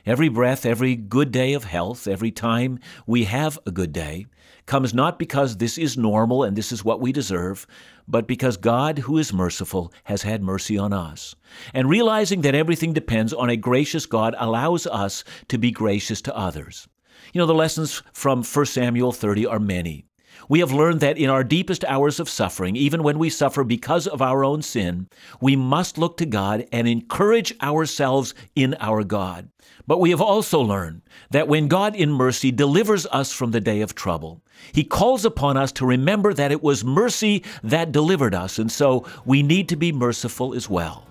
Every 0.05 0.29
breath, 0.29 0.67
every 0.67 0.97
good 0.97 1.31
day 1.31 1.53
of 1.53 1.62
health, 1.62 2.09
every 2.09 2.33
time 2.33 2.81
we 3.07 3.23
have 3.25 3.57
a 3.65 3.71
good 3.71 3.93
day, 3.93 4.27
comes 4.67 4.93
not 4.93 5.17
because 5.17 5.57
this 5.57 5.79
is 5.79 5.97
normal 5.97 6.43
and 6.43 6.57
this 6.57 6.73
is 6.73 6.85
what 6.85 7.01
we 7.01 7.12
deserve, 7.12 7.69
but 8.09 8.27
because 8.27 8.57
God, 8.57 8.99
who 8.99 9.17
is 9.17 9.33
merciful, 9.33 9.93
has 10.05 10.23
had 10.23 10.43
mercy 10.43 10.77
on 10.77 10.93
us. 10.93 11.37
And 11.73 11.88
realizing 11.88 12.41
that 12.41 12.57
everything 12.57 12.93
depends 12.93 13.33
on 13.33 13.49
a 13.49 13.57
gracious 13.57 14.07
God 14.07 14.35
allows 14.38 14.88
us 14.88 15.23
to 15.47 15.57
be 15.57 15.71
gracious 15.71 16.21
to 16.23 16.37
others. 16.37 16.88
You 17.33 17.38
know, 17.38 17.47
the 17.47 17.55
lessons 17.55 18.03
from 18.12 18.43
1 18.43 18.67
Samuel 18.67 19.12
30 19.12 19.47
are 19.47 19.61
many. 19.61 20.07
We 20.49 20.61
have 20.61 20.73
learned 20.73 21.01
that 21.01 21.19
in 21.19 21.31
our 21.31 21.45
deepest 21.45 21.85
hours 21.85 22.21
of 22.21 22.29
suffering, 22.29 22.77
even 22.77 23.03
when 23.03 23.19
we 23.19 23.31
suffer 23.31 23.65
because 23.65 24.07
of 24.07 24.23
our 24.23 24.45
own 24.45 24.63
sin, 24.63 25.09
we 25.41 25.57
must 25.57 25.99
look 25.99 26.17
to 26.19 26.27
God 26.27 26.67
and 26.73 26.89
encourage 26.89 27.55
ourselves 27.63 28.35
in 28.55 28.75
our 28.81 29.05
God. 29.05 29.49
But 29.87 30.01
we 30.01 30.11
have 30.11 30.21
also 30.21 30.61
learned 30.61 31.03
that 31.31 31.49
when 31.49 31.69
God 31.69 31.97
in 31.97 32.11
mercy 32.11 32.51
delivers 32.51 33.07
us 33.07 33.33
from 33.33 33.51
the 33.51 33.61
day 33.61 33.81
of 33.81 33.95
trouble, 33.95 34.43
He 34.73 34.85
calls 34.85 35.25
upon 35.25 35.57
us 35.57 35.73
to 35.73 35.87
remember 35.87 36.33
that 36.35 36.53
it 36.53 36.63
was 36.63 36.85
mercy 36.85 37.45
that 37.63 37.93
delivered 37.93 38.35
us, 38.35 38.59
and 38.59 38.71
so 38.71 39.07
we 39.25 39.43
need 39.43 39.69
to 39.71 39.77
be 39.77 39.93
merciful 39.93 40.55
as 40.55 40.69
well. 40.69 41.07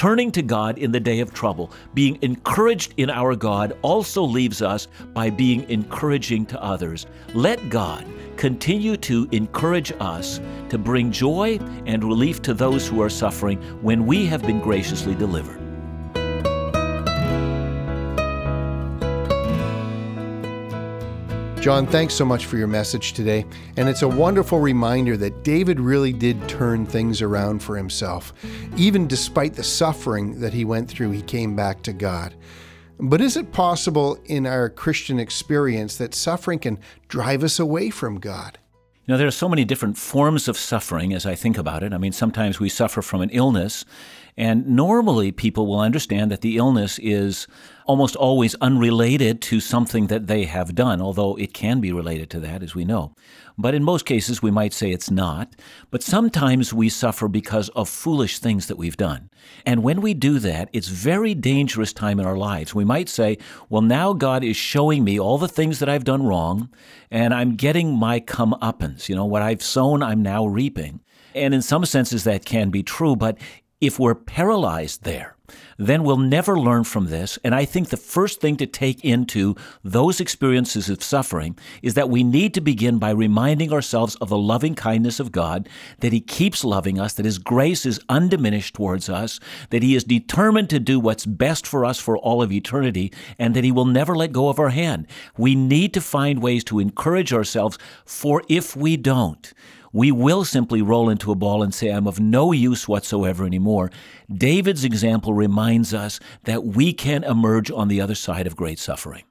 Turning 0.00 0.32
to 0.32 0.40
God 0.40 0.78
in 0.78 0.92
the 0.92 0.98
day 0.98 1.20
of 1.20 1.34
trouble, 1.34 1.70
being 1.92 2.18
encouraged 2.22 2.94
in 2.96 3.10
our 3.10 3.36
God, 3.36 3.76
also 3.82 4.22
leaves 4.22 4.62
us 4.62 4.88
by 5.12 5.28
being 5.28 5.68
encouraging 5.68 6.46
to 6.46 6.62
others. 6.62 7.04
Let 7.34 7.68
God 7.68 8.06
continue 8.38 8.96
to 8.96 9.28
encourage 9.30 9.92
us 10.00 10.40
to 10.70 10.78
bring 10.78 11.12
joy 11.12 11.58
and 11.84 12.02
relief 12.02 12.40
to 12.44 12.54
those 12.54 12.88
who 12.88 13.02
are 13.02 13.10
suffering 13.10 13.60
when 13.82 14.06
we 14.06 14.24
have 14.24 14.40
been 14.40 14.62
graciously 14.62 15.14
delivered. 15.14 15.59
John, 21.60 21.86
thanks 21.86 22.14
so 22.14 22.24
much 22.24 22.46
for 22.46 22.56
your 22.56 22.66
message 22.66 23.12
today. 23.12 23.44
And 23.76 23.86
it's 23.86 24.00
a 24.00 24.08
wonderful 24.08 24.60
reminder 24.60 25.18
that 25.18 25.44
David 25.44 25.78
really 25.78 26.10
did 26.10 26.48
turn 26.48 26.86
things 26.86 27.20
around 27.20 27.62
for 27.62 27.76
himself. 27.76 28.32
Even 28.78 29.06
despite 29.06 29.52
the 29.52 29.62
suffering 29.62 30.40
that 30.40 30.54
he 30.54 30.64
went 30.64 30.88
through, 30.88 31.10
he 31.10 31.20
came 31.20 31.54
back 31.54 31.82
to 31.82 31.92
God. 31.92 32.34
But 32.98 33.20
is 33.20 33.36
it 33.36 33.52
possible 33.52 34.18
in 34.24 34.46
our 34.46 34.70
Christian 34.70 35.20
experience 35.20 35.98
that 35.98 36.14
suffering 36.14 36.60
can 36.60 36.78
drive 37.08 37.44
us 37.44 37.58
away 37.58 37.90
from 37.90 38.20
God? 38.20 38.58
You 39.06 39.12
know, 39.12 39.18
there 39.18 39.28
are 39.28 39.30
so 39.30 39.48
many 39.48 39.66
different 39.66 39.98
forms 39.98 40.48
of 40.48 40.56
suffering 40.56 41.12
as 41.12 41.26
I 41.26 41.34
think 41.34 41.58
about 41.58 41.82
it. 41.82 41.92
I 41.92 41.98
mean, 41.98 42.12
sometimes 42.12 42.58
we 42.58 42.70
suffer 42.70 43.02
from 43.02 43.20
an 43.20 43.30
illness, 43.30 43.84
and 44.36 44.66
normally 44.66 45.32
people 45.32 45.66
will 45.66 45.80
understand 45.80 46.30
that 46.30 46.40
the 46.40 46.56
illness 46.56 46.98
is 47.00 47.46
almost 47.86 48.14
always 48.14 48.54
unrelated 48.56 49.42
to 49.42 49.58
something 49.58 50.06
that 50.06 50.28
they 50.28 50.44
have 50.44 50.74
done, 50.74 51.00
although 51.00 51.36
it 51.36 51.52
can 51.52 51.80
be 51.80 51.92
related 51.92 52.30
to 52.30 52.40
that, 52.40 52.62
as 52.62 52.74
we 52.74 52.84
know. 52.84 53.12
But 53.58 53.74
in 53.74 53.82
most 53.82 54.06
cases, 54.06 54.40
we 54.40 54.50
might 54.50 54.72
say 54.72 54.90
it's 54.90 55.10
not. 55.10 55.54
But 55.90 56.02
sometimes 56.02 56.72
we 56.72 56.88
suffer 56.88 57.28
because 57.28 57.68
of 57.70 57.88
foolish 57.88 58.38
things 58.38 58.68
that 58.68 58.78
we've 58.78 58.96
done. 58.96 59.28
And 59.66 59.82
when 59.82 60.00
we 60.00 60.14
do 60.14 60.38
that, 60.38 60.70
it's 60.72 60.88
very 60.88 61.34
dangerous 61.34 61.92
time 61.92 62.20
in 62.20 62.26
our 62.26 62.38
lives. 62.38 62.74
We 62.74 62.84
might 62.84 63.08
say, 63.08 63.38
well, 63.68 63.82
now 63.82 64.12
God 64.12 64.44
is 64.44 64.56
showing 64.56 65.04
me 65.04 65.18
all 65.18 65.36
the 65.36 65.48
things 65.48 65.80
that 65.80 65.88
I've 65.88 66.04
done 66.04 66.22
wrong, 66.22 66.70
and 67.10 67.34
I'm 67.34 67.56
getting 67.56 67.96
my 67.96 68.20
comeuppance. 68.20 69.08
You 69.08 69.16
know, 69.16 69.26
what 69.26 69.42
I've 69.42 69.62
sown, 69.62 70.02
I'm 70.02 70.22
now 70.22 70.46
reaping. 70.46 71.00
And 71.34 71.54
in 71.54 71.62
some 71.62 71.84
senses, 71.84 72.24
that 72.24 72.44
can 72.44 72.70
be 72.70 72.82
true, 72.82 73.14
but 73.14 73.38
if 73.80 73.98
we're 73.98 74.14
paralyzed 74.14 75.04
there, 75.04 75.36
then 75.78 76.04
we'll 76.04 76.18
never 76.18 76.58
learn 76.58 76.84
from 76.84 77.06
this. 77.06 77.38
And 77.42 77.54
I 77.54 77.64
think 77.64 77.88
the 77.88 77.96
first 77.96 78.40
thing 78.40 78.56
to 78.58 78.66
take 78.66 79.04
into 79.04 79.56
those 79.82 80.20
experiences 80.20 80.90
of 80.90 81.02
suffering 81.02 81.58
is 81.82 81.94
that 81.94 82.10
we 82.10 82.22
need 82.22 82.52
to 82.54 82.60
begin 82.60 82.98
by 82.98 83.10
reminding 83.10 83.72
ourselves 83.72 84.14
of 84.16 84.28
the 84.28 84.38
loving 84.38 84.74
kindness 84.74 85.18
of 85.18 85.32
God, 85.32 85.68
that 86.00 86.12
He 86.12 86.20
keeps 86.20 86.62
loving 86.62 87.00
us, 87.00 87.14
that 87.14 87.24
His 87.24 87.38
grace 87.38 87.86
is 87.86 88.00
undiminished 88.08 88.74
towards 88.74 89.08
us, 89.08 89.40
that 89.70 89.82
He 89.82 89.94
is 89.94 90.04
determined 90.04 90.68
to 90.70 90.78
do 90.78 91.00
what's 91.00 91.26
best 91.26 91.66
for 91.66 91.84
us 91.84 91.98
for 91.98 92.18
all 92.18 92.42
of 92.42 92.52
eternity, 92.52 93.10
and 93.38 93.56
that 93.56 93.64
He 93.64 93.72
will 93.72 93.86
never 93.86 94.14
let 94.14 94.32
go 94.32 94.50
of 94.50 94.58
our 94.58 94.68
hand. 94.68 95.06
We 95.38 95.54
need 95.54 95.94
to 95.94 96.00
find 96.00 96.42
ways 96.42 96.64
to 96.64 96.78
encourage 96.78 97.32
ourselves, 97.32 97.78
for 98.04 98.42
if 98.48 98.76
we 98.76 98.98
don't, 98.98 99.52
we 99.92 100.12
will 100.12 100.44
simply 100.44 100.82
roll 100.82 101.08
into 101.08 101.32
a 101.32 101.36
ball 101.36 101.62
and 101.62 101.74
say, 101.74 101.88
I'm 101.88 102.06
of 102.06 102.20
no 102.20 102.52
use 102.52 102.86
whatsoever 102.86 103.44
anymore. 103.44 103.90
David's 104.32 104.84
example 104.84 105.34
reminds 105.34 105.92
us 105.92 106.20
that 106.44 106.64
we 106.64 106.92
can 106.92 107.24
emerge 107.24 107.70
on 107.70 107.88
the 107.88 108.00
other 108.00 108.14
side 108.14 108.46
of 108.46 108.56
great 108.56 108.78
suffering. 108.78 109.24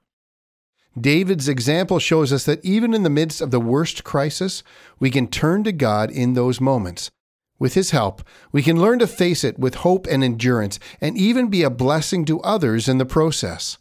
David's 1.00 1.48
example 1.48 1.98
shows 1.98 2.32
us 2.32 2.44
that 2.44 2.64
even 2.64 2.94
in 2.94 3.04
the 3.04 3.10
midst 3.10 3.40
of 3.40 3.50
the 3.50 3.60
worst 3.60 4.04
crisis, 4.04 4.62
we 4.98 5.10
can 5.10 5.28
turn 5.28 5.64
to 5.64 5.72
God 5.72 6.10
in 6.10 6.34
those 6.34 6.60
moments. 6.60 7.10
With 7.58 7.74
His 7.74 7.90
help, 7.90 8.22
we 8.52 8.62
can 8.62 8.80
learn 8.80 8.98
to 8.98 9.06
face 9.06 9.44
it 9.44 9.58
with 9.58 9.76
hope 9.76 10.06
and 10.06 10.24
endurance, 10.24 10.80
and 11.00 11.16
even 11.16 11.48
be 11.48 11.62
a 11.62 11.70
blessing 11.70 12.24
to 12.24 12.40
others 12.40 12.88
in 12.88 12.98
the 12.98 13.06
process. 13.06 13.78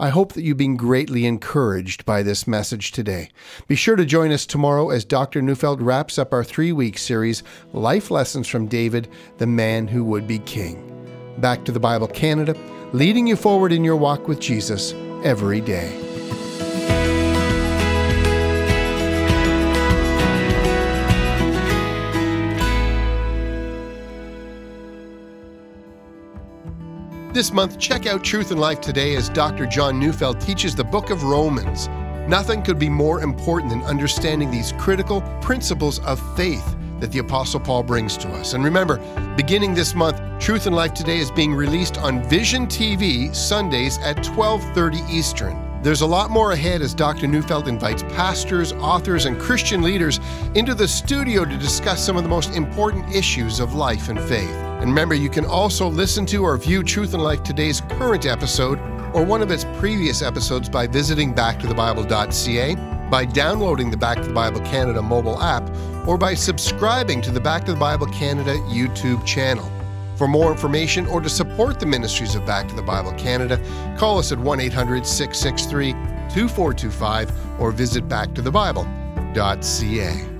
I 0.00 0.10
hope 0.10 0.34
that 0.34 0.42
you've 0.42 0.56
been 0.56 0.76
greatly 0.76 1.26
encouraged 1.26 2.04
by 2.04 2.22
this 2.22 2.46
message 2.46 2.92
today. 2.92 3.30
Be 3.66 3.74
sure 3.74 3.96
to 3.96 4.04
join 4.04 4.30
us 4.30 4.46
tomorrow 4.46 4.90
as 4.90 5.04
Dr. 5.04 5.42
Neufeld 5.42 5.82
wraps 5.82 6.18
up 6.18 6.32
our 6.32 6.44
three 6.44 6.70
week 6.70 6.98
series, 6.98 7.42
Life 7.72 8.08
Lessons 8.08 8.46
from 8.46 8.68
David, 8.68 9.08
the 9.38 9.46
Man 9.48 9.88
Who 9.88 10.04
Would 10.04 10.28
Be 10.28 10.38
King. 10.38 10.84
Back 11.38 11.64
to 11.64 11.72
the 11.72 11.80
Bible 11.80 12.06
Canada, 12.06 12.54
leading 12.92 13.26
you 13.26 13.34
forward 13.34 13.72
in 13.72 13.82
your 13.82 13.96
walk 13.96 14.28
with 14.28 14.38
Jesus 14.38 14.92
every 15.24 15.60
day. 15.60 16.07
This 27.38 27.52
month, 27.52 27.78
check 27.78 28.04
out 28.06 28.24
Truth 28.24 28.50
and 28.50 28.58
Life 28.58 28.80
Today 28.80 29.14
as 29.14 29.28
Dr. 29.28 29.64
John 29.64 30.00
Neufeld 30.00 30.40
teaches 30.40 30.74
the 30.74 30.82
book 30.82 31.10
of 31.10 31.22
Romans. 31.22 31.86
Nothing 32.28 32.62
could 32.62 32.80
be 32.80 32.88
more 32.88 33.20
important 33.20 33.70
than 33.70 33.84
understanding 33.84 34.50
these 34.50 34.72
critical 34.72 35.20
principles 35.40 36.00
of 36.00 36.18
faith 36.36 36.74
that 36.98 37.12
the 37.12 37.20
Apostle 37.20 37.60
Paul 37.60 37.84
brings 37.84 38.16
to 38.16 38.28
us. 38.30 38.54
And 38.54 38.64
remember, 38.64 38.96
beginning 39.36 39.72
this 39.72 39.94
month, 39.94 40.20
Truth 40.40 40.66
and 40.66 40.74
Life 40.74 40.94
Today 40.94 41.18
is 41.18 41.30
being 41.30 41.54
released 41.54 41.96
on 41.96 42.28
Vision 42.28 42.66
TV 42.66 43.32
Sundays 43.32 43.98
at 43.98 44.16
12:30 44.24 45.08
Eastern. 45.08 45.67
There's 45.80 46.00
a 46.00 46.06
lot 46.06 46.30
more 46.30 46.52
ahead 46.52 46.82
as 46.82 46.92
Dr. 46.92 47.28
Neufeld 47.28 47.68
invites 47.68 48.02
pastors, 48.02 48.72
authors, 48.72 49.26
and 49.26 49.38
Christian 49.38 49.80
leaders 49.80 50.18
into 50.56 50.74
the 50.74 50.88
studio 50.88 51.44
to 51.44 51.56
discuss 51.56 52.04
some 52.04 52.16
of 52.16 52.24
the 52.24 52.28
most 52.28 52.54
important 52.56 53.14
issues 53.14 53.60
of 53.60 53.74
life 53.74 54.08
and 54.08 54.20
faith. 54.20 54.50
And 54.50 54.86
remember, 54.86 55.14
you 55.14 55.30
can 55.30 55.44
also 55.44 55.86
listen 55.88 56.26
to 56.26 56.42
or 56.42 56.56
view 56.56 56.82
Truth 56.82 57.14
and 57.14 57.22
Life 57.22 57.44
Today's 57.44 57.80
current 57.82 58.26
episode 58.26 58.80
or 59.14 59.24
one 59.24 59.40
of 59.40 59.52
its 59.52 59.64
previous 59.78 60.20
episodes 60.20 60.68
by 60.68 60.88
visiting 60.88 61.32
backtothebible.ca, 61.32 63.08
by 63.08 63.24
downloading 63.24 63.90
the 63.90 63.96
Back 63.96 64.16
to 64.16 64.26
the 64.26 64.34
Bible 64.34 64.60
Canada 64.60 65.00
mobile 65.00 65.40
app, 65.40 65.62
or 66.06 66.18
by 66.18 66.34
subscribing 66.34 67.22
to 67.22 67.30
the 67.30 67.40
Back 67.40 67.64
to 67.66 67.72
the 67.72 67.78
Bible 67.78 68.06
Canada 68.06 68.54
YouTube 68.68 69.24
channel. 69.24 69.70
For 70.18 70.26
more 70.26 70.50
information 70.50 71.06
or 71.06 71.20
to 71.20 71.30
support 71.30 71.78
the 71.78 71.86
ministries 71.86 72.34
of 72.34 72.44
Back 72.44 72.66
to 72.68 72.74
the 72.74 72.82
Bible 72.82 73.12
Canada, 73.12 73.56
call 73.96 74.18
us 74.18 74.32
at 74.32 74.38
1 74.38 74.60
800 74.60 75.06
663 75.06 75.92
2425 76.34 77.60
or 77.60 77.70
visit 77.70 78.08
backtothebible.ca. 78.08 80.37